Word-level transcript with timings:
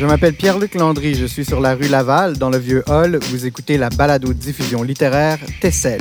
Je 0.00 0.06
m'appelle 0.06 0.32
Pierre-Luc 0.32 0.76
Landry, 0.76 1.14
je 1.14 1.26
suis 1.26 1.44
sur 1.44 1.60
la 1.60 1.74
rue 1.74 1.88
Laval, 1.88 2.38
dans 2.38 2.48
le 2.48 2.56
vieux 2.56 2.82
hall. 2.88 3.18
Vous 3.30 3.44
écoutez 3.44 3.76
la 3.76 3.90
balado-diffusion 3.90 4.82
littéraire 4.82 5.38
Tessel. 5.60 6.00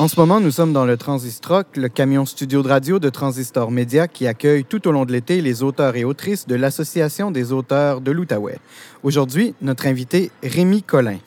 En 0.00 0.08
ce 0.08 0.18
moment, 0.18 0.40
nous 0.40 0.50
sommes 0.50 0.72
dans 0.72 0.86
le 0.86 0.96
Transistroc, 0.96 1.76
le 1.76 1.90
camion 1.90 2.24
studio 2.24 2.62
de 2.62 2.68
radio 2.68 2.98
de 2.98 3.10
Transistor 3.10 3.70
Média 3.70 4.08
qui 4.08 4.26
accueille 4.26 4.64
tout 4.64 4.88
au 4.88 4.92
long 4.92 5.04
de 5.04 5.12
l'été 5.12 5.42
les 5.42 5.62
auteurs 5.62 5.94
et 5.94 6.04
autrices 6.04 6.46
de 6.46 6.54
l'Association 6.54 7.30
des 7.30 7.52
auteurs 7.52 8.00
de 8.00 8.10
l'Outaouais. 8.10 8.56
Aujourd'hui, 9.02 9.54
notre 9.60 9.86
invité, 9.86 10.30
Rémi 10.42 10.82
Collin. 10.82 11.18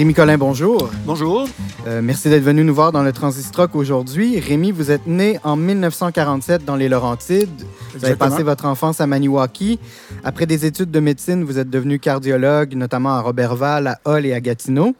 Rémi 0.00 0.14
Collin, 0.14 0.38
bonjour. 0.38 0.88
Bonjour. 1.04 1.46
Euh, 1.86 2.00
merci 2.02 2.30
d'être 2.30 2.42
venu 2.42 2.64
nous 2.64 2.74
voir 2.74 2.90
dans 2.90 3.02
le 3.02 3.12
Transistroc 3.12 3.74
aujourd'hui. 3.74 4.40
Rémi, 4.40 4.72
vous 4.72 4.90
êtes 4.90 5.06
né 5.06 5.38
en 5.44 5.56
1947 5.56 6.64
dans 6.64 6.74
les 6.74 6.88
Laurentides. 6.88 7.66
Vous 7.94 8.06
avez 8.06 8.16
passé 8.16 8.42
votre 8.42 8.64
enfance 8.64 9.02
à 9.02 9.06
Maniwaki. 9.06 9.78
Après 10.22 10.44
des 10.44 10.66
études 10.66 10.90
de 10.90 11.00
médecine, 11.00 11.44
vous 11.44 11.58
êtes 11.58 11.70
devenu 11.70 11.98
cardiologue, 11.98 12.74
notamment 12.74 13.14
à 13.14 13.20
Robertval, 13.22 13.86
à 13.86 14.00
Hull 14.06 14.26
et 14.26 14.34
à 14.34 14.40
Gatineau. 14.40 14.94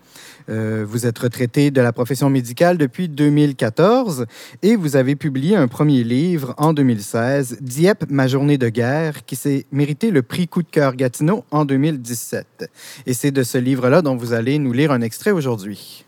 Euh, 0.48 0.84
vous 0.88 1.06
êtes 1.06 1.18
retraité 1.18 1.70
de 1.70 1.82
la 1.82 1.92
profession 1.92 2.30
médicale 2.30 2.78
depuis 2.78 3.08
2014 3.08 4.24
et 4.62 4.76
vous 4.76 4.96
avez 4.96 5.16
publié 5.16 5.56
un 5.56 5.68
premier 5.68 6.04
livre 6.04 6.54
en 6.56 6.72
2016, 6.72 7.58
Dieppe, 7.60 8.06
ma 8.08 8.28
journée 8.28 8.56
de 8.56 8.70
guerre, 8.70 9.26
qui 9.26 9.36
s'est 9.36 9.66
mérité 9.72 10.10
le 10.10 10.22
prix 10.22 10.48
Coup 10.48 10.62
de 10.62 10.70
cœur 10.70 10.96
Gatineau 10.96 11.44
en 11.50 11.66
2017. 11.66 12.70
Et 13.04 13.12
c'est 13.12 13.30
de 13.30 13.42
ce 13.42 13.58
livre-là 13.58 14.00
dont 14.00 14.16
vous 14.16 14.32
allez 14.32 14.58
nous 14.58 14.72
lire 14.72 14.90
un 14.90 15.02
extrait 15.02 15.32
aujourd'hui. 15.32 16.06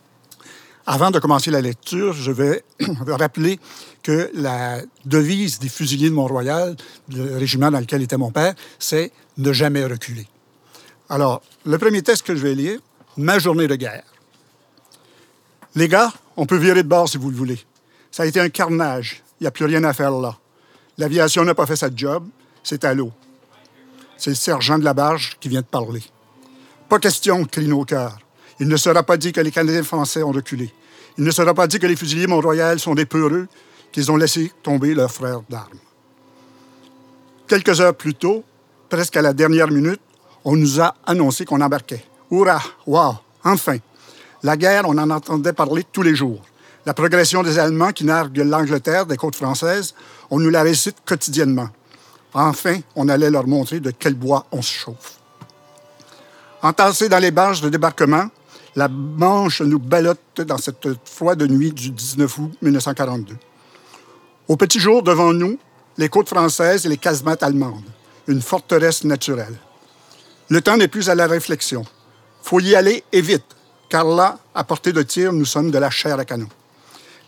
Avant 0.86 1.12
de 1.12 1.20
commencer 1.20 1.50
la 1.50 1.60
lecture, 1.60 2.12
je 2.14 2.32
vais 2.32 2.64
rappeler 3.06 3.60
que 4.02 4.30
la 4.34 4.80
devise 5.04 5.58
des 5.58 5.68
fusiliers 5.68 6.10
de 6.10 6.14
Mont-Royal, 6.14 6.76
le 7.08 7.36
régiment 7.36 7.70
dans 7.70 7.80
lequel 7.80 8.02
était 8.02 8.16
mon 8.16 8.30
père, 8.30 8.54
c'est 8.78 9.12
ne 9.38 9.52
jamais 9.52 9.84
reculer. 9.84 10.26
Alors, 11.08 11.42
le 11.64 11.78
premier 11.78 12.02
texte 12.02 12.26
que 12.26 12.34
je 12.34 12.42
vais 12.42 12.54
lire, 12.54 12.80
Ma 13.18 13.38
journée 13.38 13.68
de 13.68 13.76
guerre. 13.76 14.04
Les 15.74 15.86
gars, 15.86 16.10
on 16.38 16.46
peut 16.46 16.56
virer 16.56 16.82
de 16.82 16.88
bord 16.88 17.10
si 17.10 17.18
vous 17.18 17.30
le 17.30 17.36
voulez. 17.36 17.58
Ça 18.10 18.22
a 18.22 18.26
été 18.26 18.40
un 18.40 18.48
carnage. 18.48 19.22
Il 19.38 19.44
n'y 19.44 19.48
a 19.48 19.50
plus 19.50 19.66
rien 19.66 19.84
à 19.84 19.92
faire 19.92 20.12
là. 20.12 20.38
L'aviation 20.96 21.44
n'a 21.44 21.54
pas 21.54 21.66
fait 21.66 21.76
sa 21.76 21.90
job. 21.94 22.26
C'est 22.62 22.84
à 22.84 22.94
l'eau. 22.94 23.12
C'est 24.16 24.30
le 24.30 24.36
sergent 24.36 24.78
de 24.78 24.84
la 24.84 24.94
barge 24.94 25.36
qui 25.40 25.50
vient 25.50 25.60
de 25.60 25.66
parler. 25.66 26.02
Pas 26.88 26.98
question, 26.98 27.44
crient 27.44 27.68
nos 27.68 27.84
cœurs. 27.84 28.18
Il 28.60 28.68
ne 28.68 28.76
sera 28.78 29.02
pas 29.02 29.18
dit 29.18 29.32
que 29.32 29.40
les 29.40 29.50
Canadiens 29.50 29.82
français 29.82 30.22
ont 30.22 30.32
reculé. 30.32 30.72
Il 31.18 31.24
ne 31.24 31.30
sera 31.30 31.52
pas 31.52 31.66
dit 31.66 31.78
que 31.78 31.86
les 31.86 31.96
fusiliers 31.96 32.26
Mont-Royal 32.26 32.80
sont 32.80 32.94
des 32.94 33.06
peureux, 33.06 33.46
qu'ils 33.92 34.10
ont 34.10 34.16
laissé 34.16 34.52
tomber 34.62 34.94
leurs 34.94 35.12
frères 35.12 35.42
d'armes. 35.48 35.78
Quelques 37.46 37.80
heures 37.80 37.94
plus 37.94 38.14
tôt, 38.14 38.44
presque 38.88 39.16
à 39.16 39.22
la 39.22 39.32
dernière 39.32 39.68
minute, 39.68 40.00
on 40.44 40.56
nous 40.56 40.80
a 40.80 40.94
annoncé 41.06 41.44
qu'on 41.44 41.60
embarquait. 41.60 42.04
Hurrah! 42.30 42.62
Wow! 42.86 43.16
Enfin! 43.44 43.76
La 44.42 44.56
guerre, 44.56 44.84
on 44.86 44.98
en 44.98 45.10
entendait 45.10 45.52
parler 45.52 45.84
tous 45.92 46.02
les 46.02 46.16
jours. 46.16 46.42
La 46.84 46.94
progression 46.94 47.42
des 47.42 47.58
Allemands 47.58 47.92
qui 47.92 48.04
narguent 48.04 48.38
l'Angleterre 48.38 49.06
des 49.06 49.16
côtes 49.16 49.36
françaises, 49.36 49.94
on 50.30 50.40
nous 50.40 50.50
la 50.50 50.62
récite 50.62 50.96
quotidiennement. 51.04 51.68
Enfin, 52.34 52.80
on 52.96 53.08
allait 53.08 53.30
leur 53.30 53.46
montrer 53.46 53.78
de 53.78 53.92
quel 53.92 54.14
bois 54.14 54.46
on 54.50 54.62
se 54.62 54.72
chauffe. 54.72 55.18
Entassés 56.62 57.08
dans 57.08 57.18
les 57.18 57.30
barges 57.30 57.60
de 57.60 57.68
débarquement, 57.68 58.28
la 58.74 58.88
Manche 58.88 59.60
nous 59.60 59.78
ballotte 59.78 60.40
dans 60.40 60.58
cette 60.58 60.88
froide 61.04 61.42
nuit 61.42 61.72
du 61.72 61.90
19 61.90 62.38
août 62.38 62.52
1942. 62.62 63.36
Au 64.48 64.56
petit 64.56 64.80
jour, 64.80 65.02
devant 65.02 65.32
nous, 65.32 65.58
les 65.98 66.08
côtes 66.08 66.28
françaises 66.28 66.84
et 66.84 66.88
les 66.88 66.96
casemates 66.96 67.42
allemandes, 67.42 67.84
une 68.26 68.42
forteresse 68.42 69.04
naturelle. 69.04 69.56
Le 70.48 70.60
temps 70.60 70.76
n'est 70.76 70.88
plus 70.88 71.08
à 71.08 71.14
la 71.14 71.26
réflexion. 71.26 71.84
Faut 72.42 72.60
y 72.60 72.74
aller 72.74 73.04
et 73.12 73.20
vite, 73.20 73.44
car 73.88 74.04
là, 74.04 74.38
à 74.54 74.64
portée 74.64 74.92
de 74.92 75.02
tir, 75.02 75.32
nous 75.32 75.44
sommes 75.44 75.70
de 75.70 75.78
la 75.78 75.90
chair 75.90 76.18
à 76.18 76.24
canon. 76.24 76.48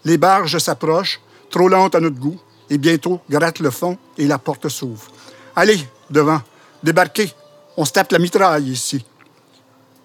Les 0.04 0.18
barges 0.18 0.58
s'approchent, 0.58 1.20
trop 1.50 1.68
lentes 1.68 1.94
à 1.94 2.00
notre 2.00 2.18
goût, 2.18 2.38
et 2.68 2.78
bientôt 2.78 3.20
grattent 3.30 3.60
le 3.60 3.70
fond 3.70 3.96
et 4.18 4.26
la 4.26 4.38
porte 4.38 4.68
s'ouvre. 4.68 5.10
Allez, 5.54 5.78
devant, 6.10 6.40
débarquez, 6.82 7.32
on 7.76 7.84
se 7.84 7.92
tape 7.92 8.12
la 8.12 8.18
mitraille 8.18 8.70
ici. 8.70 9.04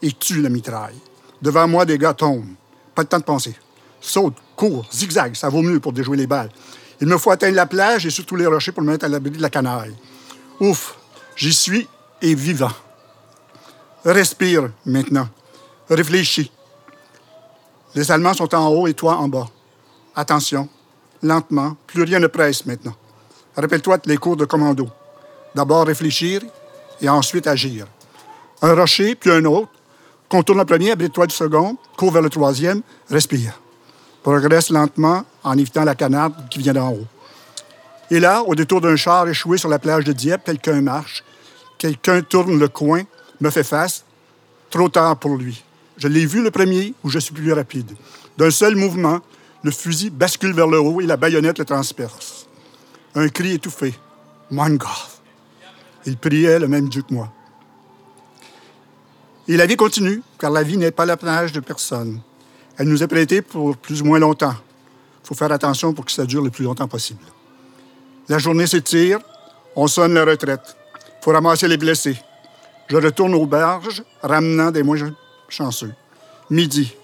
Et 0.01 0.11
tue 0.11 0.41
la 0.41 0.49
mitraille. 0.49 0.97
Devant 1.41 1.67
moi, 1.67 1.85
des 1.85 1.97
gars 1.97 2.13
tombent. 2.13 2.53
Pas 2.93 3.01
le 3.01 3.07
temps 3.07 3.19
de 3.19 3.23
penser. 3.23 3.55
Saute, 3.99 4.35
cours, 4.55 4.87
zigzag, 4.91 5.35
ça 5.35 5.49
vaut 5.49 5.61
mieux 5.61 5.79
pour 5.79 5.91
déjouer 5.91 6.17
les 6.17 6.27
balles. 6.27 6.51
Il 7.01 7.07
me 7.07 7.17
faut 7.17 7.31
atteindre 7.31 7.55
la 7.55 7.65
plage 7.65 8.05
et 8.05 8.09
surtout 8.09 8.35
les 8.35 8.45
rochers 8.45 8.71
pour 8.71 8.83
me 8.83 8.91
mettre 8.91 9.05
à 9.05 9.07
l'abri 9.07 9.31
de 9.31 9.41
la 9.41 9.49
canaille. 9.49 9.95
Ouf, 10.59 10.97
j'y 11.35 11.53
suis 11.53 11.87
et 12.21 12.35
vivant. 12.35 12.71
Respire 14.03 14.69
maintenant. 14.85 15.27
Réfléchis. 15.89 16.51
Les 17.95 18.11
Allemands 18.11 18.33
sont 18.33 18.53
en 18.53 18.67
haut 18.67 18.87
et 18.87 18.93
toi 18.93 19.15
en 19.17 19.27
bas. 19.27 19.47
Attention, 20.15 20.67
lentement, 21.23 21.75
plus 21.87 22.03
rien 22.03 22.19
ne 22.19 22.27
presse 22.27 22.65
maintenant. 22.65 22.95
Rappelle-toi 23.55 23.99
les 24.05 24.17
cours 24.17 24.35
de 24.35 24.45
commando. 24.45 24.89
D'abord 25.55 25.87
réfléchir 25.87 26.41
et 27.01 27.09
ensuite 27.09 27.47
agir. 27.47 27.87
Un 28.61 28.75
rocher, 28.75 29.15
puis 29.15 29.31
un 29.31 29.45
autre. 29.45 29.69
Contourne 30.27 30.59
le 30.59 30.65
premier, 30.65 30.91
abrite-toi 30.91 31.25
du 31.27 31.35
second, 31.35 31.77
cours 31.97 32.11
vers 32.11 32.21
le 32.21 32.29
troisième, 32.29 32.81
respire. 33.09 33.59
Progresse 34.23 34.69
lentement 34.69 35.23
en 35.43 35.57
évitant 35.57 35.83
la 35.83 35.95
canarde 35.95 36.33
qui 36.49 36.59
vient 36.59 36.73
d'en 36.73 36.91
haut. 36.91 37.07
Et 38.11 38.19
là, 38.19 38.41
au 38.43 38.55
détour 38.55 38.81
d'un 38.81 38.95
char 38.95 39.27
échoué 39.27 39.57
sur 39.57 39.69
la 39.69 39.79
plage 39.79 40.03
de 40.03 40.13
Dieppe, 40.13 40.43
quelqu'un 40.43 40.81
marche. 40.81 41.23
Quelqu'un 41.77 42.21
tourne 42.21 42.57
le 42.59 42.67
coin, 42.67 43.03
me 43.39 43.49
fait 43.49 43.63
face. 43.63 44.03
Trop 44.69 44.89
tard 44.89 45.17
pour 45.17 45.37
lui. 45.37 45.63
Je 45.97 46.07
l'ai 46.07 46.25
vu 46.25 46.43
le 46.43 46.51
premier 46.51 46.93
où 47.03 47.09
je 47.09 47.19
suis 47.19 47.33
plus 47.33 47.53
rapide. 47.53 47.91
D'un 48.37 48.51
seul 48.51 48.75
mouvement, 48.75 49.19
le 49.63 49.71
fusil 49.71 50.09
bascule 50.09 50.53
vers 50.53 50.67
le 50.67 50.79
haut 50.79 51.01
et 51.01 51.05
la 51.05 51.17
baïonnette 51.17 51.59
le 51.59 51.65
transperce. 51.65 52.47
Un 53.15 53.29
cri 53.29 53.53
étouffé. 53.53 53.93
Mein 54.51 54.77
Gott! 54.77 55.21
Il 56.05 56.17
priait 56.17 56.59
le 56.59 56.67
même 56.67 56.89
Dieu 56.89 57.01
que 57.01 57.13
moi. 57.13 57.31
Et 59.47 59.57
la 59.57 59.65
vie 59.65 59.75
continue, 59.75 60.21
car 60.37 60.51
la 60.51 60.63
vie 60.63 60.77
n'est 60.77 60.91
pas 60.91 61.05
l'apanage 61.05 61.51
de 61.51 61.59
personne. 61.59 62.21
Elle 62.79 62.87
nous 62.87 63.03
est 63.03 63.07
prêtée 63.07 63.41
pour 63.41 63.75
plus 63.75 64.01
ou 64.01 64.05
moins 64.05 64.19
longtemps. 64.19 64.55
Il 65.23 65.27
faut 65.27 65.35
faire 65.35 65.51
attention 65.51 65.93
pour 65.93 66.05
que 66.05 66.13
ça 66.13 66.25
dure 66.25 66.41
le 66.41 66.49
plus 66.49 66.63
longtemps 66.63 66.87
possible. 66.87 67.19
La 68.29 68.37
journée 68.37 68.65
s'étire, 68.67 69.19
on 69.75 69.85
sonne 69.87 70.13
la 70.13 70.23
retraite. 70.23 70.77
Il 70.95 71.23
faut 71.25 71.31
ramasser 71.31 71.67
les 71.67 71.75
blessés. 71.75 72.15
Je 72.87 72.95
retourne 72.95 73.35
aux 73.35 73.45
berges, 73.45 74.01
ramenant 74.23 74.71
des 74.71 74.81
moins 74.81 74.97
chanceux. 75.49 75.93
Midi, 76.49 76.95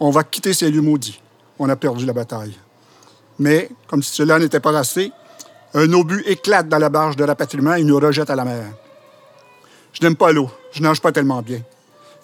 on 0.00 0.10
va 0.10 0.24
quitter 0.24 0.52
ces 0.52 0.68
lieux 0.68 0.80
maudits. 0.80 1.20
On 1.60 1.68
a 1.68 1.76
perdu 1.76 2.04
la 2.04 2.12
bataille. 2.12 2.58
Mais, 3.38 3.70
comme 3.86 4.02
si 4.02 4.12
cela 4.12 4.38
n'était 4.38 4.58
pas 4.58 4.76
assez, 4.76 5.12
un 5.74 5.92
obus 5.92 6.24
éclate 6.26 6.68
dans 6.68 6.78
la 6.78 6.88
barge 6.88 7.14
de 7.14 7.22
rapatriement 7.22 7.74
et 7.74 7.84
nous 7.84 8.00
rejette 8.00 8.30
à 8.30 8.34
la 8.34 8.44
mer. 8.44 8.66
Je 9.92 10.02
n'aime 10.02 10.16
pas 10.16 10.32
l'eau. 10.32 10.50
Je 10.72 10.82
nage 10.82 11.00
pas 11.00 11.12
tellement 11.12 11.40
bien. 11.40 11.60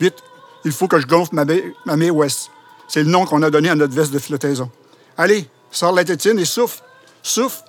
Vite, 0.00 0.16
il 0.64 0.72
faut 0.72 0.88
que 0.88 0.98
je 0.98 1.06
gonfle 1.06 1.36
ma 1.36 1.44
baie, 1.44 1.72
ma 1.84 1.96
baie 1.96 2.10
ouest. 2.10 2.50
C'est 2.88 3.02
le 3.02 3.10
nom 3.10 3.26
qu'on 3.26 3.42
a 3.42 3.50
donné 3.50 3.68
à 3.68 3.74
notre 3.74 3.94
veste 3.94 4.12
de 4.12 4.18
flottaison. 4.18 4.70
Allez, 5.16 5.48
sors 5.70 5.92
la 5.92 6.04
tétine 6.04 6.38
et 6.38 6.44
souffle. 6.44 6.82
Souffle. 7.22 7.62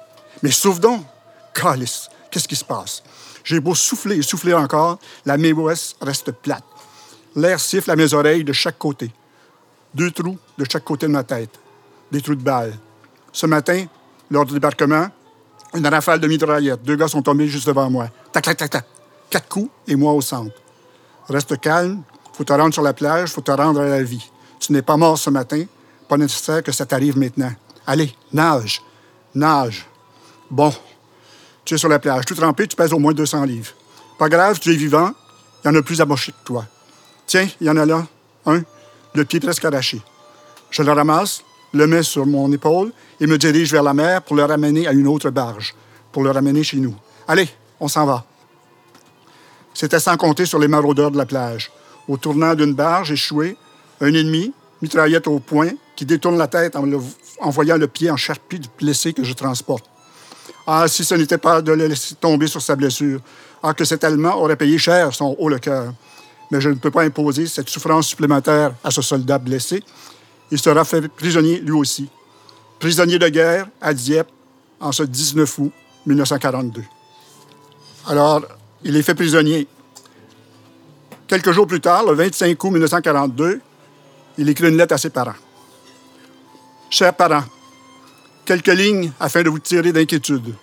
Mais 0.44 0.52
souffle 0.52 0.80
donc. 0.80 1.04
Calice, 1.54 2.10
qu'est-ce 2.30 2.48
qui 2.48 2.56
se 2.56 2.64
passe? 2.64 3.02
J'ai 3.44 3.60
beau 3.60 3.74
souffler 3.74 4.18
et 4.18 4.22
souffler 4.22 4.54
encore, 4.54 5.00
la 5.25 5.38
ouest 5.38 5.96
reste 6.02 6.31
plate. 6.31 6.64
L'air 7.36 7.60
siffle 7.60 7.90
à 7.90 7.96
mes 7.96 8.14
oreilles 8.14 8.44
de 8.44 8.54
chaque 8.54 8.78
côté. 8.78 9.12
Deux 9.94 10.12
trous 10.12 10.38
de 10.58 10.66
chaque 10.69 10.84
côté 10.84 11.08
de 11.08 11.12
ma 11.12 11.24
tête. 11.24 11.58
Des 12.12 12.22
trous 12.22 12.36
de 12.36 12.44
balles. 12.44 12.78
Ce 13.31 13.46
matin, 13.46 13.86
lors 14.30 14.46
du 14.46 14.54
débarquement, 14.54 15.08
une 15.74 15.88
rafale 15.88 16.20
de 16.20 16.28
mitraillettes. 16.28 16.84
Deux 16.84 16.96
gars 16.96 17.08
sont 17.08 17.22
tombés 17.22 17.48
juste 17.48 17.68
devant 17.68 17.90
moi. 17.90 18.10
Tac, 18.31 18.44
tac, 18.44 18.58
tac, 18.58 18.70
tac. 18.70 18.86
Quatre 19.30 19.48
coups 19.48 19.70
et 19.88 19.96
moi 19.96 20.13
au 20.13 20.22
centre. 20.22 20.56
Reste 21.30 21.60
calme. 21.60 22.04
Faut 22.34 22.44
te 22.44 22.54
rendre 22.54 22.74
sur 22.74 22.84
la 22.84 22.94
plage. 22.94 23.30
Faut 23.30 23.42
te 23.42 23.52
rendre 23.52 23.81
à 23.81 23.86
la 23.86 24.04
vie. 24.04 24.30
Tu 24.59 24.74
n'es 24.74 24.81
pas 24.81 24.98
mort 24.98 25.18
ce 25.18 25.30
matin. 25.30 25.63
Pas 26.07 26.18
nécessaire 26.18 26.63
que 26.63 26.71
ça 26.71 26.86
t'arrive 26.86 27.18
maintenant. 27.18 27.51
Allez, 27.86 28.13
nage, 28.31 28.81
nage. 29.33 29.86
Bon, 30.50 30.74
tu 31.65 31.74
es 31.74 31.77
sur 31.77 31.89
la 31.89 32.00
plage, 32.00 32.25
tout 32.25 32.36
trempé, 32.36 32.68
tu 32.68 32.75
pèses 32.75 32.94
au 32.94 33.00
moins 33.00 33.13
200 33.13 33.44
livres. 33.44 33.71
Pas 34.18 34.30
grave, 34.30 34.59
tu 34.59 34.71
es 34.71 34.75
vivant, 34.75 35.12
il 35.63 35.68
y 35.68 35.69
en 35.69 35.75
a 35.75 35.81
plus 35.81 36.00
amoché 36.00 36.31
que 36.31 36.45
toi. 36.45 36.65
Tiens, 37.25 37.48
il 37.59 37.68
y 37.68 37.69
en 37.69 37.75
a 37.75 37.86
là, 37.86 38.07
un, 38.45 38.62
le 39.13 39.25
pied 39.25 39.39
presque 39.39 39.65
arraché. 39.65 40.01
Je 40.69 40.81
le 40.81 40.92
ramasse, 40.92 41.44
le 41.74 41.86
mets 41.88 42.03
sur 42.03 42.25
mon 42.25 42.51
épaule 42.51 42.94
et 43.19 43.27
me 43.27 43.38
dirige 43.38 43.71
vers 43.71 43.83
la 43.83 43.94
mer 43.94 44.21
pour 44.21 44.36
le 44.36 44.45
ramener 44.45 44.88
à 44.88 44.94
une 44.94 45.07
autre 45.07 45.30
barge, 45.30 45.75
pour 46.12 46.24
le 46.24 46.31
ramener 46.31 46.63
chez 46.63 46.77
nous. 46.77 46.95
Allez, 47.27 47.50
on 47.80 47.88
s'en 47.88 48.06
va. 48.06 48.25
C'était 49.74 50.00
sans 50.00 50.18
compter 50.18 50.45
sur 50.45 50.60
les 50.60 50.68
maraudeurs 50.68 51.12
de 51.12 51.18
la 51.18 51.25
plage. 51.25 51.69
Au 52.07 52.18
tournant 52.18 52.56
d'une 52.56 52.74
barge 52.74 53.12
échouée, 53.12 53.57
un 54.02 54.14
ennemi, 54.14 54.54
mitraillette 54.82 55.28
au 55.28 55.40
poing, 55.40 55.70
qui 55.96 56.06
détourne 56.06 56.38
la 56.38 56.48
tête 56.48 56.76
en, 56.76 57.50
voyant 57.50 57.78
le 57.78 57.88
pied 57.88 58.12
en 58.12 58.18
charpie 58.18 58.60
du 58.60 58.68
blessé 58.78 59.14
que 59.14 59.24
je 59.24 59.34
transporte. 59.34 59.86
Ah, 60.66 60.88
si 60.88 61.04
ce 61.04 61.16
n'était 61.16 61.38
pas 61.38 61.62
de 61.62 61.72
le 61.72 61.88
laisser 61.88 62.16
tomber 62.16 62.48
sur 62.48 62.62
sa 62.62 62.76
blessure. 62.76 63.20
Ah, 63.64 63.74
que 63.74 63.86
cet 63.86 64.04
Allemand 64.04 64.36
aurait 64.36 64.56
payé 64.56 64.78
cher 64.78 65.14
son 65.14 65.36
haut 65.40 65.50
le 65.50 65.60
cœur. 65.60 65.94
Mais 66.52 66.62
je 66.62 66.70
ne 66.70 66.76
peux 66.76 66.92
pas 66.92 67.04
imposer 67.04 67.48
cette 67.48 67.70
souffrance 67.70 68.08
supplémentaire 68.08 68.74
à 68.84 68.92
ce 68.92 69.02
soldat 69.02 69.38
blessé. 69.38 69.84
Il 70.52 70.60
sera 70.60 70.86
fait 70.86 71.08
prisonnier 71.08 71.60
lui 71.60 71.72
aussi. 71.72 72.10
Prisonnier 72.80 73.18
de 73.18 73.28
guerre 73.28 73.68
à 73.82 73.94
Dieppe 73.94 74.30
en 74.80 74.92
ce 74.92 75.04
19 75.04 75.60
août 75.60 75.72
1942. 76.06 76.84
Alors, 78.08 78.42
il 78.84 78.96
est 78.96 79.02
fait 79.02 79.16
prisonnier. 79.16 79.68
Quelques 81.28 81.52
jours 81.52 81.68
plus 81.68 81.82
tard, 81.82 82.06
le 82.06 82.14
25 82.14 82.64
août 82.64 82.72
1942, 82.72 83.62
il 84.38 84.50
écrit 84.50 84.69
une 84.69 84.78
lettre 84.78 84.94
à 84.94 84.98
ses 84.98 85.10
parents. 85.10 85.36
Chers 86.89 87.13
parents, 87.13 87.44
quelques 88.45 88.68
lignes 88.68 89.12
afin 89.19 89.44
de 89.44 89.50
vous 89.50 89.60
tirer 89.60 89.92
d'inquiétude, 89.92 90.54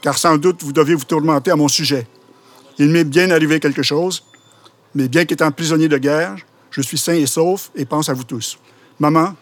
car 0.00 0.16
sans 0.18 0.36
doute 0.36 0.62
vous 0.62 0.72
devez 0.72 0.94
vous 0.94 1.04
tourmenter 1.04 1.50
à 1.50 1.56
mon 1.56 1.68
sujet. 1.68 2.06
Il 2.78 2.90
m'est 2.90 3.04
bien 3.04 3.30
arrivé 3.30 3.60
quelque 3.60 3.82
chose, 3.82 4.24
mais 4.94 5.08
bien 5.08 5.24
qu'étant 5.24 5.50
prisonnier 5.50 5.88
de 5.88 5.98
guerre, 5.98 6.36
je 6.70 6.80
suis 6.80 6.98
sain 6.98 7.14
et 7.14 7.26
sauf 7.26 7.70
et 7.74 7.84
pense 7.84 8.08
à 8.08 8.14
vous 8.14 8.24
tous. 8.24 8.58
Maman, 8.98 9.34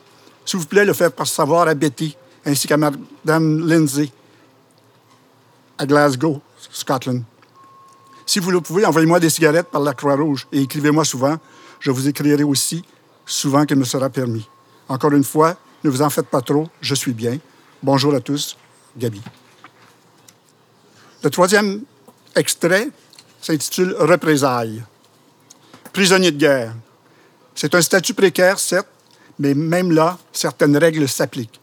s'il 0.44 0.60
vous 0.60 0.66
plaît, 0.66 0.84
le 0.84 0.92
faire 0.92 1.10
savoir 1.24 1.68
à 1.68 1.74
Betty 1.74 2.16
ainsi 2.44 2.66
qu'à 2.66 2.76
Mme 2.76 3.66
Lindsay 3.66 4.10
à 5.78 5.86
Glasgow, 5.86 6.40
Scotland. 6.70 7.22
Si 8.26 8.38
vous 8.38 8.50
le 8.50 8.60
pouvez, 8.60 8.84
envoyez-moi 8.86 9.20
des 9.20 9.30
cigarettes 9.30 9.68
par 9.68 9.80
la 9.80 9.94
Croix-Rouge 9.94 10.46
et 10.52 10.60
écrivez-moi 10.62 11.04
souvent. 11.04 11.38
Je 11.80 11.90
vous 11.90 12.08
écrirai 12.08 12.42
aussi 12.44 12.84
souvent 13.26 13.64
qu'il 13.64 13.76
me 13.76 13.84
sera 13.84 14.10
permis. 14.10 14.46
Encore 14.88 15.12
une 15.12 15.24
fois, 15.24 15.56
ne 15.84 15.90
vous 15.90 16.02
en 16.02 16.10
faites 16.10 16.28
pas 16.28 16.40
trop, 16.40 16.68
je 16.80 16.94
suis 16.94 17.12
bien. 17.12 17.38
Bonjour 17.82 18.14
à 18.14 18.20
tous, 18.20 18.56
Gabi. 18.96 19.20
Le 21.22 21.30
troisième 21.30 21.82
extrait 22.34 22.88
s'intitule 23.40 23.94
Représailles. 23.98 24.82
Prisonnier 25.92 26.30
de 26.30 26.38
guerre. 26.38 26.74
C'est 27.54 27.74
un 27.74 27.82
statut 27.82 28.14
précaire, 28.14 28.58
certes, 28.58 28.88
mais 29.38 29.54
même 29.54 29.92
là, 29.92 30.18
certaines 30.32 30.76
règles 30.76 31.08
s'appliquent, 31.08 31.60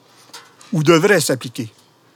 ou 0.72 0.84
devraient 0.84 1.22
s'appliquer, 1.22 1.72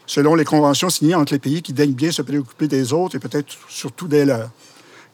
selon 0.06 0.36
les 0.36 0.46
conventions 0.46 0.90
signées 0.90 1.16
entre 1.16 1.34
les 1.34 1.40
pays 1.40 1.62
qui 1.62 1.74
daignent 1.74 1.94
bien 1.94 2.12
se 2.12 2.22
préoccuper 2.22 2.68
des 2.68 2.94
autres 2.94 3.16
et 3.16 3.20
peut-être 3.20 3.56
surtout 3.68 4.08
des 4.08 4.26
leurs. 4.26 4.50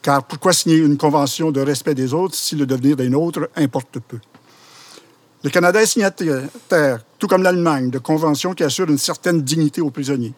Car 0.02 0.24
pourquoi 0.24 0.52
signer 0.52 0.78
une 0.78 0.96
convention 0.96 1.50
de 1.50 1.60
respect 1.60 1.94
des 1.94 2.14
autres 2.14 2.34
si 2.34 2.56
le 2.56 2.64
devenir 2.64 2.96
d'un 2.96 3.12
autre 3.12 3.50
importe 3.56 3.98
peu? 3.98 4.18
Le 5.42 5.50
Canada 5.50 5.82
est 5.82 5.86
signataire, 5.86 6.48
tout 7.18 7.26
comme 7.26 7.42
l'Allemagne, 7.42 7.90
de 7.90 7.98
conventions 7.98 8.54
qui 8.54 8.62
assurent 8.62 8.90
une 8.90 8.98
certaine 8.98 9.42
dignité 9.42 9.80
aux 9.80 9.90
prisonniers. 9.90 10.32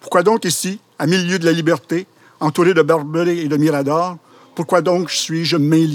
Pourquoi 0.00 0.22
donc 0.22 0.44
ici, 0.44 0.80
à 0.98 1.06
milieu 1.06 1.38
de 1.38 1.44
la 1.44 1.52
liberté, 1.52 2.06
entouré 2.38 2.74
de 2.74 2.82
barbelés 2.82 3.38
et 3.38 3.48
de 3.48 3.56
miradors, 3.56 4.18
pourquoi 4.54 4.82
donc 4.82 5.10
suis-je 5.10 5.56
main 5.56 5.86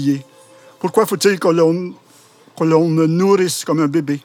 Pourquoi 0.78 1.06
faut-il 1.06 1.38
que 1.38 1.48
l'on, 1.48 2.88
me 2.88 3.06
nourrisse 3.06 3.64
comme 3.64 3.80
un 3.80 3.88
bébé? 3.88 4.20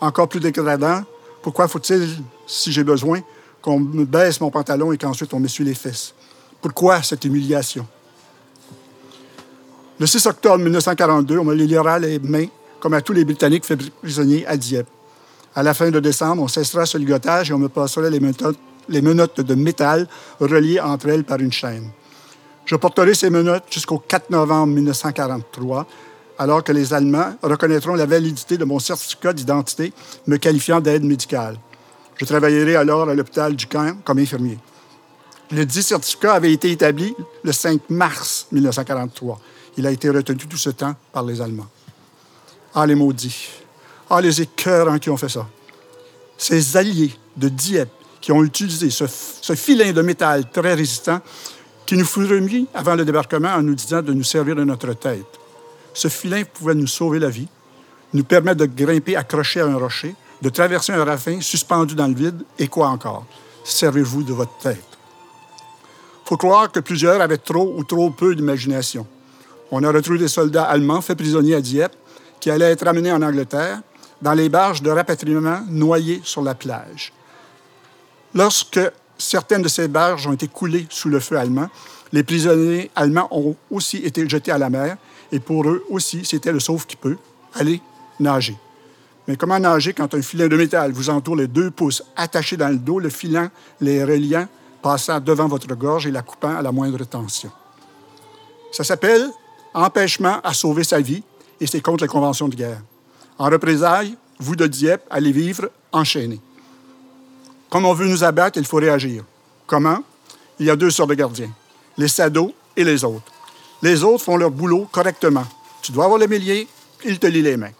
Encore 0.00 0.28
plus 0.28 0.40
dégradant, 0.40 1.02
pourquoi 1.42 1.68
faut-il, 1.68 2.08
si 2.46 2.70
j'ai 2.72 2.84
besoin, 2.84 3.20
qu'on 3.62 3.80
me 3.80 4.04
baisse 4.04 4.40
mon 4.40 4.50
pantalon 4.50 4.92
et 4.92 4.98
qu'ensuite 4.98 5.34
on 5.34 5.40
m'essuie 5.40 5.64
les 5.64 5.74
fesses? 5.74 6.14
Pourquoi 6.60 7.02
cette 7.02 7.24
humiliation? 7.24 7.86
Le 9.98 10.04
6 10.04 10.26
octobre 10.26 10.58
1942, 10.58 11.38
on 11.38 11.44
me 11.44 11.54
liera 11.54 11.98
les 11.98 12.18
mains 12.18 12.48
comme 12.80 12.92
à 12.92 13.00
tous 13.00 13.14
les 13.14 13.24
Britanniques 13.24 13.64
faits 13.64 13.90
prisonniers 14.02 14.46
à 14.46 14.58
Dieppe. 14.58 14.88
À 15.54 15.62
la 15.62 15.72
fin 15.72 15.90
de 15.90 15.98
décembre, 16.00 16.42
on 16.42 16.48
cessera 16.48 16.84
ce 16.84 16.98
ligotage 16.98 17.50
et 17.50 17.54
on 17.54 17.58
me 17.58 17.70
menottes, 18.20 18.58
les 18.90 19.00
menottes 19.00 19.40
de 19.40 19.54
métal 19.54 20.06
reliées 20.38 20.80
entre 20.80 21.08
elles 21.08 21.24
par 21.24 21.40
une 21.40 21.50
chaîne. 21.50 21.88
Je 22.66 22.76
porterai 22.76 23.14
ces 23.14 23.30
menottes 23.30 23.64
jusqu'au 23.70 23.98
4 23.98 24.28
novembre 24.28 24.74
1943, 24.74 25.86
alors 26.38 26.62
que 26.62 26.72
les 26.72 26.92
Allemands 26.92 27.34
reconnaîtront 27.42 27.94
la 27.94 28.04
validité 28.04 28.58
de 28.58 28.66
mon 28.66 28.78
certificat 28.78 29.32
d'identité 29.32 29.94
me 30.26 30.36
qualifiant 30.36 30.82
d'aide 30.82 31.04
médicale. 31.04 31.56
Je 32.16 32.26
travaillerai 32.26 32.76
alors 32.76 33.08
à 33.08 33.14
l'hôpital 33.14 33.56
du 33.56 33.66
camp 33.66 33.96
comme 34.04 34.18
infirmier. 34.18 34.58
Le 35.52 35.64
dit 35.64 35.82
certificat 35.82 36.34
avait 36.34 36.52
été 36.52 36.70
établi 36.70 37.14
le 37.42 37.52
5 37.52 37.88
mars 37.88 38.46
1943. 38.52 39.40
Il 39.76 39.86
a 39.86 39.90
été 39.90 40.08
retenu 40.08 40.46
tout 40.46 40.56
ce 40.56 40.70
temps 40.70 40.94
par 41.12 41.24
les 41.24 41.40
Allemands. 41.40 41.68
Ah, 42.74 42.86
les 42.86 42.94
maudits. 42.94 43.48
Ah, 44.08 44.20
les 44.20 44.40
écœurants 44.40 44.98
qui 44.98 45.10
ont 45.10 45.16
fait 45.16 45.28
ça. 45.28 45.46
Ces 46.38 46.76
alliés 46.76 47.12
de 47.36 47.48
Dieppe 47.48 47.90
qui 48.20 48.32
ont 48.32 48.42
utilisé 48.42 48.90
ce, 48.90 49.04
ce 49.06 49.54
filin 49.54 49.92
de 49.92 50.02
métal 50.02 50.50
très 50.50 50.74
résistant 50.74 51.20
qui 51.86 51.96
nous 51.96 52.04
fut 52.04 52.24
remis 52.24 52.66
avant 52.74 52.94
le 52.94 53.04
débarquement 53.04 53.54
en 53.54 53.62
nous 53.62 53.74
disant 53.74 54.02
de 54.02 54.12
nous 54.12 54.24
servir 54.24 54.56
de 54.56 54.64
notre 54.64 54.92
tête. 54.94 55.26
Ce 55.94 56.08
filin 56.08 56.42
pouvait 56.44 56.74
nous 56.74 56.86
sauver 56.86 57.18
la 57.18 57.30
vie, 57.30 57.48
nous 58.12 58.24
permettre 58.24 58.58
de 58.58 58.66
grimper 58.66 59.16
accroché 59.16 59.60
à 59.60 59.66
un 59.66 59.76
rocher, 59.76 60.14
de 60.42 60.48
traverser 60.48 60.92
un 60.92 61.04
ravin 61.04 61.40
suspendu 61.40 61.94
dans 61.94 62.08
le 62.08 62.14
vide, 62.14 62.42
et 62.58 62.68
quoi 62.68 62.88
encore? 62.88 63.24
Servez-vous 63.64 64.22
de 64.22 64.32
votre 64.32 64.56
tête. 64.58 64.84
Faut 66.24 66.36
croire 66.36 66.70
que 66.70 66.80
plusieurs 66.80 67.20
avaient 67.20 67.38
trop 67.38 67.74
ou 67.76 67.84
trop 67.84 68.10
peu 68.10 68.34
d'imagination. 68.34 69.06
On 69.70 69.82
a 69.82 69.90
retrouvé 69.90 70.18
des 70.18 70.28
soldats 70.28 70.64
allemands 70.64 71.00
faits 71.00 71.18
prisonniers 71.18 71.54
à 71.54 71.60
Dieppe 71.60 71.94
qui 72.40 72.50
allaient 72.50 72.70
être 72.70 72.86
amenés 72.86 73.12
en 73.12 73.22
Angleterre 73.22 73.80
dans 74.22 74.34
les 74.34 74.48
barges 74.48 74.82
de 74.82 74.90
rapatriement 74.90 75.60
noyées 75.68 76.20
sur 76.24 76.42
la 76.42 76.54
plage. 76.54 77.12
Lorsque 78.34 78.80
certaines 79.18 79.62
de 79.62 79.68
ces 79.68 79.88
barges 79.88 80.26
ont 80.26 80.32
été 80.32 80.48
coulées 80.48 80.86
sous 80.90 81.08
le 81.08 81.20
feu 81.20 81.36
allemand, 81.36 81.68
les 82.12 82.22
prisonniers 82.22 82.90
allemands 82.94 83.28
ont 83.30 83.56
aussi 83.70 83.98
été 83.98 84.28
jetés 84.28 84.52
à 84.52 84.58
la 84.58 84.70
mer 84.70 84.96
et 85.32 85.40
pour 85.40 85.68
eux 85.68 85.84
aussi, 85.90 86.24
c'était 86.24 86.52
le 86.52 86.60
sauve 86.60 86.86
qui 86.86 86.96
peut, 86.96 87.16
aller 87.54 87.80
nager. 88.20 88.56
Mais 89.26 89.36
comment 89.36 89.58
nager 89.58 89.92
quand 89.92 90.14
un 90.14 90.22
filet 90.22 90.48
de 90.48 90.56
métal 90.56 90.92
vous 90.92 91.10
entoure 91.10 91.36
les 91.36 91.48
deux 91.48 91.70
pouces 91.70 92.02
attachés 92.14 92.56
dans 92.56 92.68
le 92.68 92.76
dos, 92.76 93.00
le 93.00 93.08
filant 93.08 93.48
les 93.80 94.04
reliant, 94.04 94.46
passant 94.82 95.18
devant 95.18 95.48
votre 95.48 95.74
gorge 95.74 96.06
et 96.06 96.12
la 96.12 96.22
coupant 96.22 96.56
à 96.56 96.62
la 96.62 96.70
moindre 96.70 97.04
tension? 97.04 97.50
Ça 98.70 98.84
s'appelle 98.84 99.28
empêchement 99.76 100.40
à 100.42 100.54
sauver 100.54 100.82
sa 100.82 101.00
vie 101.00 101.22
et 101.60 101.66
c'est 101.66 101.80
contre 101.80 102.04
les 102.04 102.08
conventions 102.08 102.48
de 102.48 102.56
guerre. 102.56 102.82
En 103.38 103.46
représailles, 103.46 104.16
vous 104.38 104.56
de 104.56 104.66
Dieppe 104.66 105.02
allez 105.10 105.32
vivre 105.32 105.70
enchaînés. 105.92 106.40
Comme 107.70 107.84
on 107.84 107.92
veut 107.92 108.08
nous 108.08 108.24
abattre, 108.24 108.58
il 108.58 108.66
faut 108.66 108.78
réagir. 108.78 109.24
Comment? 109.66 109.98
Il 110.58 110.66
y 110.66 110.70
a 110.70 110.76
deux 110.76 110.90
sortes 110.90 111.10
de 111.10 111.14
gardiens, 111.14 111.50
les 111.98 112.08
sados 112.08 112.54
et 112.76 112.84
les 112.84 113.04
autres. 113.04 113.30
Les 113.82 114.02
autres 114.02 114.24
font 114.24 114.36
leur 114.36 114.50
boulot 114.50 114.88
correctement. 114.90 115.44
Tu 115.82 115.92
dois 115.92 116.04
avoir 116.04 116.18
le 116.18 116.26
millier, 116.26 116.66
ils 117.04 117.18
te 117.18 117.26
lient 117.26 117.42
les 117.42 117.56
mains. 117.56 117.72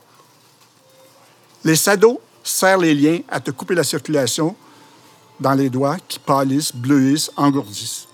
Les 1.64 1.76
sados 1.76 2.20
serrent 2.44 2.78
les 2.78 2.94
liens 2.94 3.20
à 3.28 3.40
te 3.40 3.50
couper 3.50 3.74
la 3.74 3.84
circulation 3.84 4.54
dans 5.40 5.54
les 5.54 5.70
doigts 5.70 5.96
qui 6.06 6.18
pâlissent, 6.18 6.74
bleuissent, 6.74 7.30
engourdissent. 7.36 8.06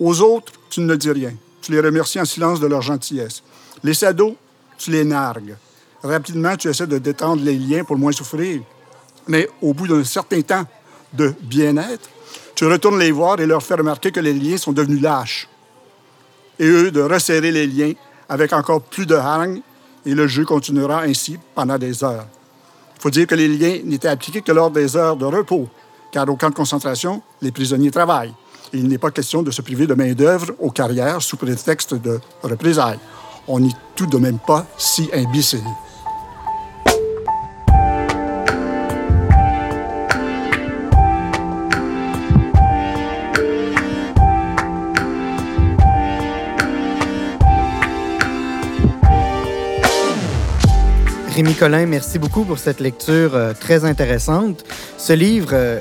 Aux 0.00 0.20
autres, 0.20 0.52
tu 0.68 0.80
ne 0.80 0.96
dis 0.96 1.10
rien. 1.10 1.34
Tu 1.62 1.72
les 1.72 1.80
remercies 1.80 2.20
en 2.20 2.24
silence 2.24 2.60
de 2.60 2.66
leur 2.66 2.82
gentillesse. 2.82 3.42
Les 3.82 3.94
sados 3.94 4.36
tu 4.82 4.90
les 4.90 5.04
nargues. 5.04 5.56
Rapidement, 6.02 6.56
tu 6.56 6.68
essaies 6.68 6.88
de 6.88 6.98
détendre 6.98 7.42
les 7.42 7.54
liens 7.54 7.84
pour 7.84 7.96
moins 7.96 8.10
souffrir. 8.10 8.62
Mais 9.28 9.48
au 9.60 9.72
bout 9.72 9.86
d'un 9.86 10.02
certain 10.02 10.42
temps 10.42 10.64
de 11.12 11.32
bien-être, 11.40 12.10
tu 12.56 12.66
retournes 12.66 12.98
les 12.98 13.12
voir 13.12 13.38
et 13.40 13.46
leur 13.46 13.62
fais 13.62 13.74
remarquer 13.74 14.10
que 14.10 14.18
les 14.18 14.32
liens 14.32 14.56
sont 14.56 14.72
devenus 14.72 15.00
lâches. 15.00 15.48
Et 16.58 16.66
eux, 16.66 16.90
de 16.90 17.00
resserrer 17.00 17.52
les 17.52 17.66
liens 17.66 17.92
avec 18.28 18.52
encore 18.52 18.82
plus 18.82 19.06
de 19.06 19.14
hargne, 19.14 19.60
et 20.04 20.14
le 20.14 20.26
jeu 20.26 20.44
continuera 20.44 21.02
ainsi 21.02 21.38
pendant 21.54 21.78
des 21.78 22.02
heures. 22.02 22.26
Il 22.96 23.02
faut 23.02 23.10
dire 23.10 23.26
que 23.28 23.36
les 23.36 23.46
liens 23.46 23.80
n'étaient 23.84 24.08
appliqués 24.08 24.42
que 24.42 24.52
lors 24.52 24.70
des 24.70 24.96
heures 24.96 25.16
de 25.16 25.24
repos, 25.24 25.68
car 26.10 26.28
au 26.28 26.36
camp 26.36 26.50
de 26.50 26.54
concentration, 26.54 27.22
les 27.40 27.52
prisonniers 27.52 27.92
travaillent 27.92 28.34
il 28.72 28.88
n'est 28.88 28.98
pas 28.98 29.10
question 29.10 29.42
de 29.42 29.50
se 29.50 29.62
priver 29.62 29.86
de 29.86 29.94
main-d'œuvre 29.94 30.52
aux 30.58 30.70
carrières 30.70 31.22
sous 31.22 31.36
prétexte 31.36 31.94
de 31.94 32.20
représailles. 32.42 32.98
On 33.46 33.60
n'est 33.60 33.74
tout 33.96 34.06
de 34.06 34.18
même 34.18 34.38
pas 34.38 34.66
si 34.78 35.10
imbécile. 35.12 35.60
Rémi 51.34 51.54
Collin, 51.54 51.86
merci 51.86 52.18
beaucoup 52.18 52.44
pour 52.44 52.58
cette 52.58 52.78
lecture 52.78 53.34
euh, 53.34 53.54
très 53.58 53.86
intéressante. 53.86 54.64
Ce 54.98 55.14
livre, 55.14 55.48
euh, 55.54 55.80